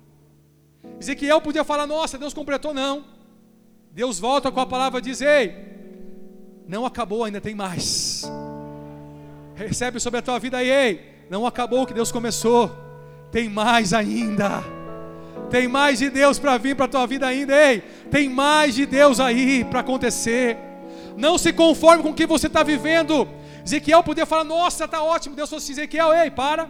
Ezequiel 0.99 1.41
podia 1.41 1.63
falar: 1.63 1.87
Nossa, 1.87 2.17
Deus 2.17 2.33
completou, 2.33 2.73
não. 2.73 3.05
Deus 3.91 4.19
volta 4.19 4.51
com 4.51 4.59
a 4.59 4.65
palavra 4.65 4.99
e 4.99 5.03
diz: 5.03 5.21
Ei, 5.21 5.55
não 6.67 6.85
acabou, 6.85 7.23
ainda 7.23 7.41
tem 7.41 7.55
mais. 7.55 8.29
Recebe 9.55 9.99
sobre 9.99 10.19
a 10.19 10.21
tua 10.21 10.39
vida 10.39 10.63
ei, 10.63 11.25
não 11.29 11.45
acabou 11.45 11.81
o 11.81 11.85
que 11.85 11.93
Deus 11.93 12.11
começou 12.11 12.89
tem 13.31 13.49
mais 13.49 13.93
ainda. 13.93 14.63
Tem 15.49 15.67
mais 15.67 15.99
de 15.99 16.09
Deus 16.09 16.37
para 16.37 16.57
vir 16.57 16.75
para 16.75 16.85
a 16.85 16.89
tua 16.89 17.07
vida 17.07 17.25
ainda, 17.27 17.55
ei. 17.55 17.81
Tem 18.11 18.29
mais 18.29 18.75
de 18.75 18.85
Deus 18.85 19.19
aí 19.19 19.63
para 19.63 19.79
acontecer. 19.79 20.57
Não 21.17 21.37
se 21.37 21.51
conforme 21.51 22.03
com 22.03 22.09
o 22.09 22.13
que 22.13 22.25
você 22.25 22.47
está 22.47 22.63
vivendo. 22.63 23.27
Ezequiel 23.65 24.03
podia 24.03 24.25
falar: 24.25 24.43
Nossa, 24.43 24.85
está 24.85 25.01
ótimo. 25.01 25.35
Deus 25.35 25.49
falou 25.49 25.61
assim: 25.61 25.73
Ezequiel, 25.73 26.13
ei, 26.13 26.29
para. 26.29 26.69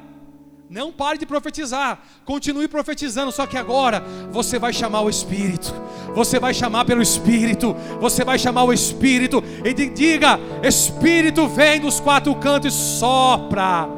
Não 0.70 0.92
pare 0.92 1.18
de 1.18 1.26
profetizar, 1.26 2.00
continue 2.24 2.68
profetizando, 2.68 3.32
só 3.32 3.48
que 3.48 3.58
agora 3.58 4.04
você 4.32 4.60
vai 4.60 4.72
chamar 4.72 5.02
o 5.02 5.10
Espírito, 5.10 5.74
você 6.14 6.40
vai 6.40 6.54
chamar 6.54 6.86
pelo 6.86 7.02
Espírito, 7.02 7.76
você 8.00 8.24
vai 8.24 8.38
chamar 8.38 8.66
o 8.66 8.72
Espírito 8.72 9.44
e 9.66 9.74
diga: 9.74 10.40
Espírito, 10.62 11.48
vem 11.48 11.80
dos 11.80 12.00
quatro 12.00 12.36
cantos 12.36 12.72
e 12.72 12.78
sopra. 13.00 13.90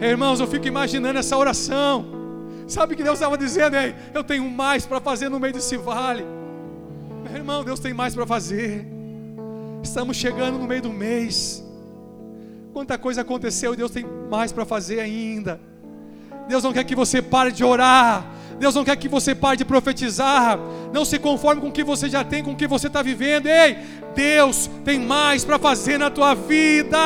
Irmãos, 0.00 0.40
eu 0.40 0.46
fico 0.46 0.66
imaginando 0.66 1.18
essa 1.18 1.36
oração. 1.36 2.06
Sabe 2.66 2.96
que 2.96 3.02
Deus 3.02 3.18
estava 3.18 3.36
dizendo? 3.36 3.76
Ei, 3.76 3.94
eu 4.14 4.24
tenho 4.24 4.48
mais 4.48 4.86
para 4.86 5.00
fazer 5.00 5.28
no 5.28 5.38
meio 5.38 5.52
desse 5.52 5.76
vale. 5.76 6.24
Meu 7.24 7.36
irmão, 7.36 7.62
Deus 7.62 7.78
tem 7.78 7.92
mais 7.92 8.14
para 8.14 8.26
fazer. 8.26 8.86
Estamos 9.82 10.16
chegando 10.16 10.58
no 10.58 10.66
meio 10.66 10.80
do 10.80 10.90
mês. 10.90 11.62
Quanta 12.72 12.96
coisa 12.96 13.20
aconteceu 13.20 13.74
e 13.74 13.76
Deus 13.76 13.90
tem 13.90 14.06
mais 14.30 14.50
para 14.50 14.64
fazer 14.64 15.00
ainda. 15.00 15.60
Deus 16.50 16.64
não 16.64 16.72
quer 16.72 16.82
que 16.82 16.96
você 16.96 17.22
pare 17.22 17.52
de 17.52 17.64
orar. 17.64 18.26
Deus 18.58 18.74
não 18.74 18.84
quer 18.84 18.96
que 18.96 19.08
você 19.08 19.34
pare 19.34 19.56
de 19.56 19.64
profetizar. 19.64 20.58
Não 20.92 21.04
se 21.04 21.16
conforme 21.16 21.62
com 21.62 21.68
o 21.68 21.72
que 21.72 21.84
você 21.84 22.10
já 22.10 22.24
tem, 22.24 22.42
com 22.42 22.52
o 22.52 22.56
que 22.56 22.66
você 22.66 22.88
está 22.88 23.02
vivendo. 23.02 23.46
Ei, 23.46 23.78
Deus 24.16 24.68
tem 24.84 24.98
mais 24.98 25.44
para 25.44 25.60
fazer 25.60 25.96
na 25.96 26.10
tua 26.10 26.34
vida. 26.34 26.98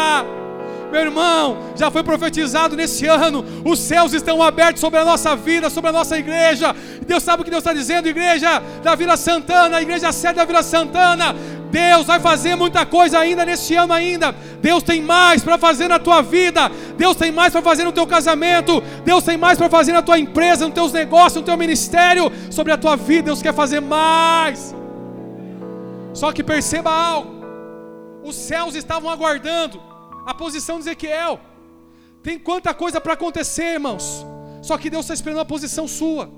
Meu 0.90 1.02
irmão, 1.02 1.58
já 1.74 1.90
foi 1.90 2.04
profetizado 2.04 2.76
nesse 2.76 3.04
ano, 3.06 3.44
os 3.64 3.80
céus 3.80 4.12
estão 4.12 4.40
abertos 4.40 4.80
sobre 4.80 5.00
a 5.00 5.04
nossa 5.04 5.34
vida, 5.34 5.68
sobre 5.68 5.90
a 5.90 5.92
nossa 5.92 6.16
igreja. 6.16 6.74
Deus 7.04 7.22
sabe 7.22 7.42
o 7.42 7.44
que 7.44 7.50
Deus 7.50 7.62
está 7.62 7.72
dizendo, 7.72 8.08
igreja 8.08 8.62
da 8.80 8.94
Vila 8.94 9.16
Santana, 9.16 9.82
igreja 9.82 10.12
sede 10.12 10.36
da 10.36 10.44
Vila 10.44 10.62
Santana. 10.62 11.34
Deus 11.74 12.06
vai 12.06 12.20
fazer 12.20 12.54
muita 12.54 12.86
coisa 12.86 13.18
ainda 13.18 13.44
neste 13.44 13.74
ano 13.74 13.92
ainda. 13.92 14.30
Deus 14.60 14.80
tem 14.80 15.02
mais 15.02 15.42
para 15.42 15.58
fazer 15.58 15.88
na 15.88 15.98
tua 15.98 16.22
vida. 16.22 16.70
Deus 16.96 17.16
tem 17.16 17.32
mais 17.32 17.52
para 17.52 17.62
fazer 17.62 17.82
no 17.82 17.90
teu 17.90 18.06
casamento. 18.06 18.80
Deus 19.04 19.24
tem 19.24 19.36
mais 19.36 19.58
para 19.58 19.68
fazer 19.68 19.92
na 19.92 20.00
tua 20.00 20.16
empresa, 20.16 20.66
nos 20.66 20.74
teus 20.74 20.92
negócios, 20.92 21.34
no 21.34 21.42
teu 21.42 21.56
ministério, 21.56 22.30
sobre 22.48 22.72
a 22.72 22.78
tua 22.78 22.94
vida. 22.96 23.24
Deus 23.24 23.42
quer 23.42 23.52
fazer 23.52 23.80
mais. 23.80 24.72
Só 26.12 26.30
que 26.30 26.44
perceba 26.44 26.92
algo. 26.92 27.34
Os 28.22 28.36
céus 28.36 28.76
estavam 28.76 29.10
aguardando 29.10 29.82
a 30.24 30.32
posição 30.32 30.76
de 30.76 30.82
Ezequiel. 30.82 31.40
Tem 32.22 32.38
quanta 32.38 32.72
coisa 32.72 33.00
para 33.00 33.14
acontecer, 33.14 33.74
irmãos. 33.74 34.24
Só 34.62 34.78
que 34.78 34.88
Deus 34.88 35.06
está 35.06 35.14
esperando 35.14 35.40
a 35.40 35.44
posição 35.44 35.88
sua. 35.88 36.30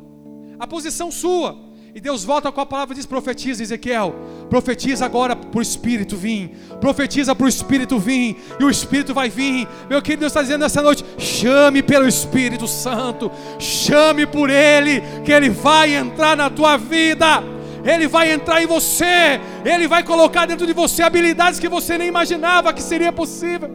A 0.58 0.66
posição 0.66 1.10
sua. 1.10 1.65
E 1.96 2.00
Deus 2.00 2.22
volta 2.24 2.52
com 2.52 2.60
a 2.60 2.66
palavra 2.66 2.92
e 2.92 2.96
diz: 2.96 3.06
profetiza, 3.06 3.62
Ezequiel. 3.62 4.14
Profetiza 4.50 5.06
agora 5.06 5.34
para 5.34 5.58
o 5.58 5.62
Espírito 5.62 6.14
vir. 6.14 6.50
Profetiza 6.78 7.34
para 7.34 7.46
o 7.46 7.48
Espírito 7.48 7.98
vir. 7.98 8.36
E 8.60 8.64
o 8.64 8.68
Espírito 8.68 9.14
vai 9.14 9.30
vir. 9.30 9.66
Meu 9.88 10.02
querido, 10.02 10.20
Deus 10.20 10.30
está 10.30 10.42
dizendo 10.42 10.60
nessa 10.60 10.82
noite: 10.82 11.02
chame 11.16 11.82
pelo 11.82 12.06
Espírito 12.06 12.68
Santo. 12.68 13.32
Chame 13.58 14.26
por 14.26 14.50
Ele, 14.50 15.00
que 15.24 15.32
Ele 15.32 15.48
vai 15.48 15.94
entrar 15.94 16.36
na 16.36 16.50
tua 16.50 16.76
vida. 16.76 17.42
Ele 17.82 18.06
vai 18.06 18.30
entrar 18.30 18.62
em 18.62 18.66
você, 18.66 19.40
Ele 19.64 19.88
vai 19.88 20.02
colocar 20.02 20.44
dentro 20.44 20.66
de 20.66 20.74
você 20.74 21.02
habilidades 21.02 21.58
que 21.58 21.68
você 21.68 21.96
nem 21.96 22.08
imaginava 22.08 22.74
que 22.74 22.82
seria 22.82 23.10
possível. 23.10 23.70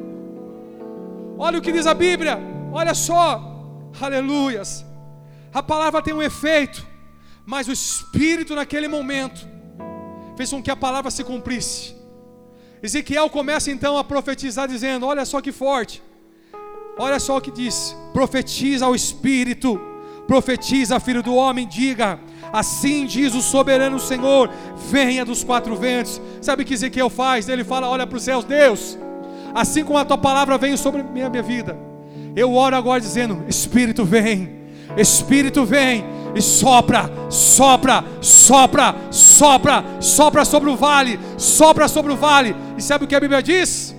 Olha 1.39 1.57
o 1.57 1.61
que 1.61 1.71
diz 1.71 1.87
a 1.87 1.95
Bíblia, 1.95 2.39
olha 2.71 2.93
só, 2.93 3.41
aleluias. 3.99 4.85
A 5.51 5.63
palavra 5.63 6.03
tem 6.03 6.13
um 6.13 6.21
efeito, 6.21 6.90
mas 7.45 7.67
o 7.67 7.71
Espírito 7.71 8.55
naquele 8.55 8.87
momento 8.87 9.47
fez 10.35 10.49
com 10.49 10.61
que 10.61 10.71
a 10.71 10.75
palavra 10.75 11.11
se 11.11 11.23
cumprisse. 11.23 11.95
Ezequiel 12.81 13.29
começa 13.29 13.69
então 13.69 13.97
a 13.97 14.03
profetizar, 14.03 14.67
dizendo: 14.67 15.05
Olha 15.05 15.25
só 15.25 15.39
que 15.39 15.51
forte, 15.51 16.01
olha 16.97 17.19
só 17.19 17.37
o 17.37 17.41
que 17.41 17.51
diz: 17.51 17.95
profetiza 18.11 18.85
ao 18.85 18.95
Espírito, 18.95 19.79
profetiza, 20.27 20.99
filho 20.99 21.21
do 21.21 21.35
homem, 21.35 21.67
diga: 21.67 22.19
Assim 22.51 23.05
diz 23.05 23.35
o 23.35 23.41
soberano 23.41 23.99
Senhor: 23.99 24.49
venha 24.89 25.23
dos 25.23 25.43
quatro 25.43 25.75
ventos. 25.75 26.19
Sabe 26.41 26.63
o 26.63 26.65
que 26.65 26.73
Ezequiel 26.73 27.09
faz? 27.09 27.47
Ele 27.47 27.63
fala: 27.63 27.87
Olha 27.87 28.07
para 28.07 28.17
os 28.17 28.23
céus, 28.23 28.43
Deus, 28.43 28.97
assim 29.53 29.83
como 29.83 29.99
a 29.99 30.05
tua 30.05 30.17
palavra 30.17 30.57
veio 30.57 30.77
sobre 30.77 31.03
minha, 31.03 31.29
minha 31.29 31.43
vida, 31.43 31.77
eu 32.35 32.53
oro 32.53 32.75
agora 32.75 32.99
dizendo: 32.99 33.45
Espírito 33.47 34.03
vem, 34.03 34.60
Espírito 34.97 35.65
vem 35.65 36.03
e 36.35 36.41
sopra, 36.41 37.11
sopra, 37.29 38.03
sopra, 38.21 38.95
sopra, 39.11 39.83
sopra 39.99 40.45
sobre 40.45 40.69
o 40.69 40.75
vale, 40.75 41.19
sopra 41.37 41.87
sobre 41.87 42.11
o 42.11 42.15
vale. 42.15 42.55
E 42.77 42.81
sabe 42.81 43.05
o 43.05 43.07
que 43.07 43.15
a 43.15 43.19
Bíblia 43.19 43.41
diz? 43.41 43.95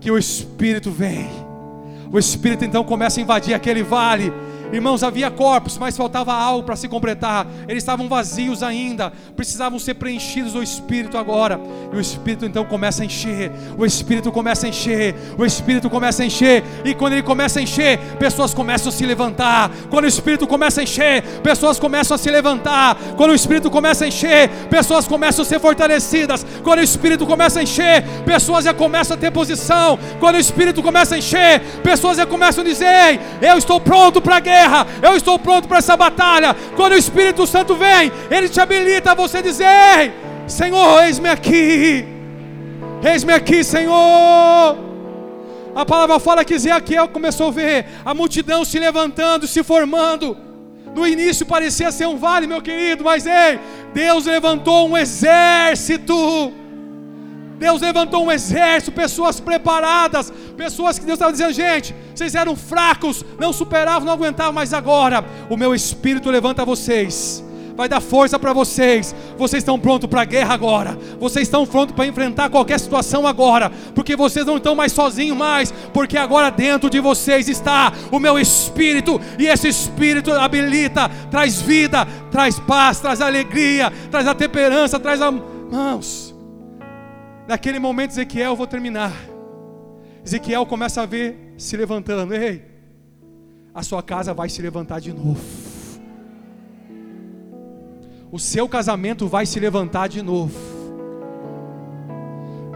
Que 0.00 0.10
o 0.10 0.18
Espírito 0.18 0.90
vem. 0.90 1.28
O 2.12 2.18
Espírito 2.18 2.64
então 2.64 2.84
começa 2.84 3.20
a 3.20 3.22
invadir 3.22 3.54
aquele 3.54 3.82
vale 3.82 4.32
Irmãos, 4.72 5.02
havia 5.02 5.30
corpos, 5.30 5.76
mas 5.76 5.96
faltava 5.96 6.32
algo 6.32 6.62
para 6.62 6.76
se 6.76 6.86
completar. 6.86 7.44
Eles 7.66 7.82
estavam 7.82 8.08
vazios 8.08 8.62
ainda, 8.62 9.12
precisavam 9.34 9.80
ser 9.80 9.94
preenchidos 9.94 10.52
do 10.52 10.62
Espírito 10.62 11.18
agora. 11.18 11.60
E 11.92 11.96
o 11.96 12.00
Espírito 12.00 12.44
então 12.44 12.64
começa 12.64 13.02
a 13.02 13.06
encher. 13.06 13.50
O 13.76 13.84
Espírito 13.84 14.30
começa 14.30 14.66
a 14.66 14.68
encher. 14.68 15.16
O 15.36 15.44
Espírito 15.44 15.90
começa 15.90 16.22
a 16.22 16.26
encher. 16.26 16.62
E 16.84 16.94
quando 16.94 17.14
ele 17.14 17.22
começa 17.22 17.58
a 17.58 17.62
encher, 17.62 17.98
pessoas 18.18 18.54
começam 18.54 18.90
a 18.90 18.92
se 18.92 19.04
levantar. 19.04 19.70
Quando 19.90 20.04
o 20.04 20.08
Espírito 20.08 20.46
começa 20.46 20.80
a 20.80 20.84
encher, 20.84 21.22
pessoas 21.42 21.78
começam 21.78 22.14
a 22.14 22.18
se 22.18 22.30
levantar. 22.30 22.96
Quando 23.16 23.30
o 23.30 23.34
Espírito 23.34 23.70
começa 23.70 24.04
a 24.04 24.08
encher, 24.08 24.48
pessoas 24.70 25.08
começam 25.08 25.42
a 25.42 25.46
ser 25.46 25.58
fortalecidas. 25.58 26.46
Quando 26.62 26.78
o 26.78 26.84
Espírito 26.84 27.26
começa 27.26 27.58
a 27.58 27.62
encher, 27.64 28.04
pessoas 28.24 28.64
já 28.64 28.72
começam 28.72 29.16
a 29.16 29.20
ter 29.20 29.32
posição. 29.32 29.98
Quando 30.20 30.36
o 30.36 30.40
Espírito 30.40 30.80
começa 30.80 31.16
a 31.16 31.18
encher, 31.18 31.60
pessoas 31.82 32.18
já 32.18 32.26
começam 32.26 32.62
a 32.62 32.66
dizer: 32.66 33.20
Eu 33.42 33.58
estou 33.58 33.80
pronto 33.80 34.20
para 34.20 34.38
guerra 34.38 34.59
guerra, 34.60 34.86
eu 35.02 35.16
estou 35.16 35.38
pronto 35.38 35.66
para 35.66 35.78
essa 35.78 35.96
batalha. 35.96 36.54
Quando 36.76 36.92
o 36.92 36.96
Espírito 36.96 37.46
Santo 37.46 37.74
vem, 37.74 38.12
ele 38.30 38.48
te 38.48 38.60
habilita 38.60 39.12
a 39.12 39.14
você 39.14 39.42
dizer: 39.42 40.12
Senhor, 40.46 41.02
eis-me 41.04 41.28
aqui, 41.28 42.06
eis-me 43.02 43.32
aqui, 43.32 43.64
Senhor. 43.64 44.78
A 45.74 45.86
palavra 45.86 46.18
fala 46.18 46.44
que 46.44 46.54
Ezequiel 46.54 47.08
começou 47.08 47.48
a 47.48 47.52
ver 47.52 47.86
a 48.04 48.12
multidão 48.12 48.64
se 48.64 48.78
levantando, 48.78 49.46
se 49.46 49.62
formando. 49.62 50.36
No 50.94 51.06
início 51.06 51.46
parecia 51.46 51.92
ser 51.92 52.06
um 52.06 52.16
vale, 52.16 52.48
meu 52.48 52.60
querido, 52.60 53.04
mas 53.04 53.24
ei, 53.24 53.60
Deus 53.94 54.26
levantou 54.26 54.88
um 54.88 54.98
exército 54.98 56.52
Deus 57.60 57.82
levantou 57.82 58.24
um 58.24 58.32
exército, 58.32 58.90
pessoas 58.90 59.38
preparadas, 59.38 60.32
pessoas 60.56 60.98
que 60.98 61.04
Deus 61.04 61.16
estava 61.16 61.30
dizendo, 61.30 61.52
gente, 61.52 61.94
vocês 62.14 62.34
eram 62.34 62.56
fracos, 62.56 63.22
não 63.38 63.52
superavam, 63.52 64.06
não 64.06 64.14
aguentavam, 64.14 64.54
mas 64.54 64.72
agora 64.72 65.22
o 65.50 65.58
meu 65.58 65.74
espírito 65.74 66.30
levanta 66.30 66.64
vocês. 66.64 67.44
Vai 67.76 67.86
dar 67.86 68.00
força 68.00 68.38
para 68.38 68.54
vocês. 68.54 69.14
Vocês 69.38 69.62
estão 69.62 69.78
prontos 69.78 70.08
para 70.08 70.22
a 70.22 70.24
guerra 70.24 70.54
agora. 70.54 70.98
Vocês 71.18 71.48
estão 71.48 71.66
prontos 71.66 71.94
para 71.94 72.06
enfrentar 72.06 72.50
qualquer 72.50 72.78
situação 72.78 73.26
agora. 73.26 73.70
Porque 73.94 74.16
vocês 74.16 74.44
não 74.44 74.58
estão 74.58 74.74
mais 74.74 74.92
sozinhos 74.92 75.36
mais. 75.36 75.72
Porque 75.92 76.18
agora 76.18 76.50
dentro 76.50 76.90
de 76.90 77.00
vocês 77.00 77.48
está 77.48 77.90
o 78.10 78.18
meu 78.18 78.38
espírito. 78.38 79.18
E 79.38 79.46
esse 79.46 79.68
espírito 79.68 80.30
habilita, 80.30 81.10
traz 81.30 81.62
vida, 81.62 82.06
traz 82.30 82.58
paz, 82.58 83.00
traz 83.00 83.22
alegria, 83.22 83.90
traz 84.10 84.26
a 84.26 84.34
temperança, 84.34 85.00
traz 85.00 85.22
a. 85.22 85.30
Mãos. 85.30 86.29
Naquele 87.50 87.80
momento, 87.80 88.12
Ezequiel, 88.12 88.54
vou 88.54 88.64
terminar. 88.64 89.12
Ezequiel 90.24 90.64
começa 90.64 91.02
a 91.02 91.04
ver 91.04 91.52
se 91.58 91.76
levantando. 91.76 92.32
Ei, 92.32 92.64
a 93.74 93.82
sua 93.82 94.00
casa 94.04 94.32
vai 94.32 94.48
se 94.48 94.62
levantar 94.62 95.00
de 95.00 95.12
novo. 95.12 95.40
O 98.30 98.38
seu 98.38 98.68
casamento 98.68 99.26
vai 99.26 99.46
se 99.46 99.58
levantar 99.58 100.08
de 100.08 100.22
novo. 100.22 100.54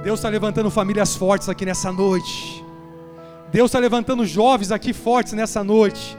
Deus 0.02 0.18
está 0.18 0.28
levantando 0.28 0.68
famílias 0.72 1.14
fortes 1.14 1.48
aqui 1.48 1.64
nessa 1.64 1.92
noite. 1.92 2.64
Deus 3.52 3.68
está 3.68 3.78
levantando 3.78 4.26
jovens 4.26 4.72
aqui 4.72 4.92
fortes 4.92 5.34
nessa 5.34 5.62
noite. 5.62 6.18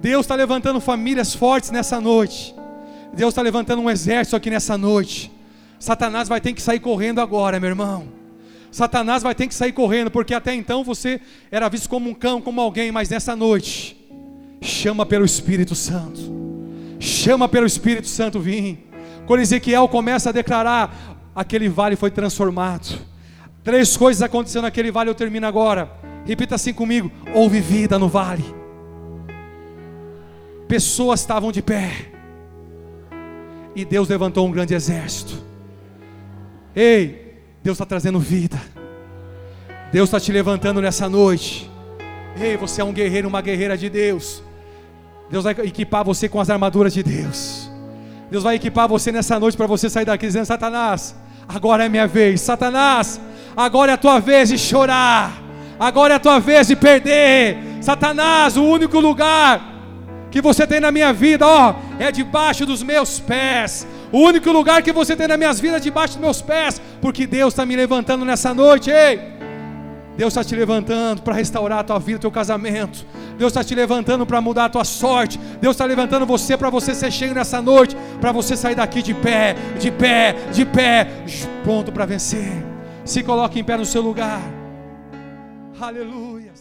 Deus 0.00 0.24
está 0.24 0.36
levantando 0.36 0.80
famílias 0.80 1.34
fortes 1.34 1.72
nessa 1.72 2.00
noite. 2.00 2.54
Deus 3.12 3.32
está 3.32 3.42
levantando 3.42 3.82
um 3.82 3.90
exército 3.90 4.36
aqui 4.36 4.50
nessa 4.50 4.78
noite. 4.78 5.32
Satanás 5.82 6.28
vai 6.28 6.40
ter 6.40 6.52
que 6.52 6.62
sair 6.62 6.78
correndo 6.78 7.20
agora, 7.20 7.58
meu 7.58 7.68
irmão. 7.68 8.06
Satanás 8.70 9.20
vai 9.20 9.34
ter 9.34 9.48
que 9.48 9.54
sair 9.54 9.72
correndo, 9.72 10.12
porque 10.12 10.32
até 10.32 10.54
então 10.54 10.84
você 10.84 11.20
era 11.50 11.68
visto 11.68 11.88
como 11.88 12.08
um 12.08 12.14
cão, 12.14 12.40
como 12.40 12.60
alguém, 12.60 12.92
mas 12.92 13.10
nessa 13.10 13.34
noite, 13.34 14.00
chama 14.60 15.04
pelo 15.04 15.24
Espírito 15.24 15.74
Santo. 15.74 16.20
Chama 17.00 17.48
pelo 17.48 17.66
Espírito 17.66 18.06
Santo 18.06 18.38
vir. 18.38 18.88
Quando 19.26 19.40
Ezequiel 19.40 19.88
começa 19.88 20.28
a 20.28 20.32
declarar, 20.32 21.18
aquele 21.34 21.68
vale 21.68 21.96
foi 21.96 22.12
transformado. 22.12 23.00
Três 23.64 23.96
coisas 23.96 24.22
aconteceram 24.22 24.62
naquele 24.62 24.92
vale, 24.92 25.10
eu 25.10 25.16
termino 25.16 25.48
agora. 25.48 25.90
Repita 26.24 26.54
assim 26.54 26.72
comigo: 26.72 27.10
houve 27.34 27.60
vida 27.60 27.98
no 27.98 28.08
vale. 28.08 28.44
Pessoas 30.68 31.18
estavam 31.18 31.50
de 31.50 31.60
pé. 31.60 31.90
E 33.74 33.84
Deus 33.84 34.08
levantou 34.08 34.46
um 34.46 34.52
grande 34.52 34.74
exército. 34.74 35.50
Ei, 36.74 37.36
Deus 37.62 37.76
está 37.76 37.86
trazendo 37.86 38.18
vida. 38.18 38.60
Deus 39.92 40.08
está 40.08 40.18
te 40.18 40.32
levantando 40.32 40.80
nessa 40.80 41.08
noite. 41.08 41.70
Ei, 42.40 42.56
você 42.56 42.80
é 42.80 42.84
um 42.84 42.92
guerreiro, 42.92 43.28
uma 43.28 43.40
guerreira 43.42 43.76
de 43.76 43.90
Deus. 43.90 44.42
Deus 45.30 45.44
vai 45.44 45.52
equipar 45.52 46.04
você 46.04 46.28
com 46.28 46.40
as 46.40 46.48
armaduras 46.48 46.94
de 46.94 47.02
Deus. 47.02 47.70
Deus 48.30 48.42
vai 48.42 48.56
equipar 48.56 48.88
você 48.88 49.12
nessa 49.12 49.38
noite 49.38 49.56
para 49.56 49.66
você 49.66 49.90
sair 49.90 50.04
daqui 50.04 50.26
dizendo: 50.26 50.46
Satanás, 50.46 51.14
agora 51.46 51.84
é 51.84 51.88
minha 51.88 52.06
vez. 52.06 52.40
Satanás, 52.40 53.20
agora 53.56 53.92
é 53.92 53.94
a 53.94 53.98
tua 53.98 54.18
vez 54.18 54.48
de 54.48 54.58
chorar. 54.58 55.42
Agora 55.78 56.14
é 56.14 56.16
a 56.16 56.20
tua 56.20 56.38
vez 56.38 56.68
de 56.68 56.76
perder. 56.76 57.58
Satanás, 57.82 58.56
o 58.56 58.64
único 58.64 58.98
lugar 59.00 59.71
que 60.32 60.40
você 60.40 60.66
tem 60.66 60.80
na 60.80 60.90
minha 60.90 61.12
vida, 61.12 61.46
ó, 61.46 61.74
é 61.98 62.10
debaixo 62.10 62.64
dos 62.64 62.82
meus 62.82 63.20
pés. 63.20 63.86
O 64.10 64.18
único 64.18 64.50
lugar 64.50 64.82
que 64.82 64.90
você 64.90 65.14
tem 65.14 65.28
na 65.28 65.36
minha 65.36 65.52
vida 65.52 65.76
é 65.76 65.80
debaixo 65.80 66.14
dos 66.14 66.22
meus 66.22 66.40
pés, 66.40 66.80
porque 67.02 67.26
Deus 67.26 67.52
está 67.52 67.66
me 67.66 67.76
levantando 67.76 68.24
nessa 68.24 68.54
noite, 68.54 68.90
ei. 68.90 69.20
Deus 70.16 70.32
está 70.32 70.42
te 70.42 70.56
levantando 70.56 71.22
para 71.22 71.34
restaurar 71.34 71.80
a 71.80 71.84
tua 71.84 71.98
vida, 71.98 72.18
teu 72.18 72.30
casamento. 72.30 73.06
Deus 73.36 73.50
está 73.50 73.62
te 73.62 73.74
levantando 73.74 74.24
para 74.24 74.40
mudar 74.40 74.66
a 74.66 74.68
tua 74.70 74.84
sorte. 74.84 75.38
Deus 75.60 75.74
está 75.74 75.84
levantando 75.84 76.24
você 76.24 76.56
para 76.56 76.70
você 76.70 76.94
ser 76.94 77.10
cheio 77.10 77.34
nessa 77.34 77.60
noite, 77.60 77.96
para 78.20 78.32
você 78.32 78.56
sair 78.56 78.74
daqui 78.74 79.02
de 79.02 79.14
pé, 79.14 79.54
de 79.78 79.90
pé, 79.90 80.34
de 80.50 80.64
pé, 80.64 81.08
pronto 81.62 81.92
para 81.92 82.06
vencer. 82.06 82.52
Se 83.04 83.22
coloque 83.22 83.60
em 83.60 83.64
pé 83.64 83.76
no 83.76 83.84
seu 83.84 84.00
lugar. 84.00 84.40
Aleluias. 85.80 86.51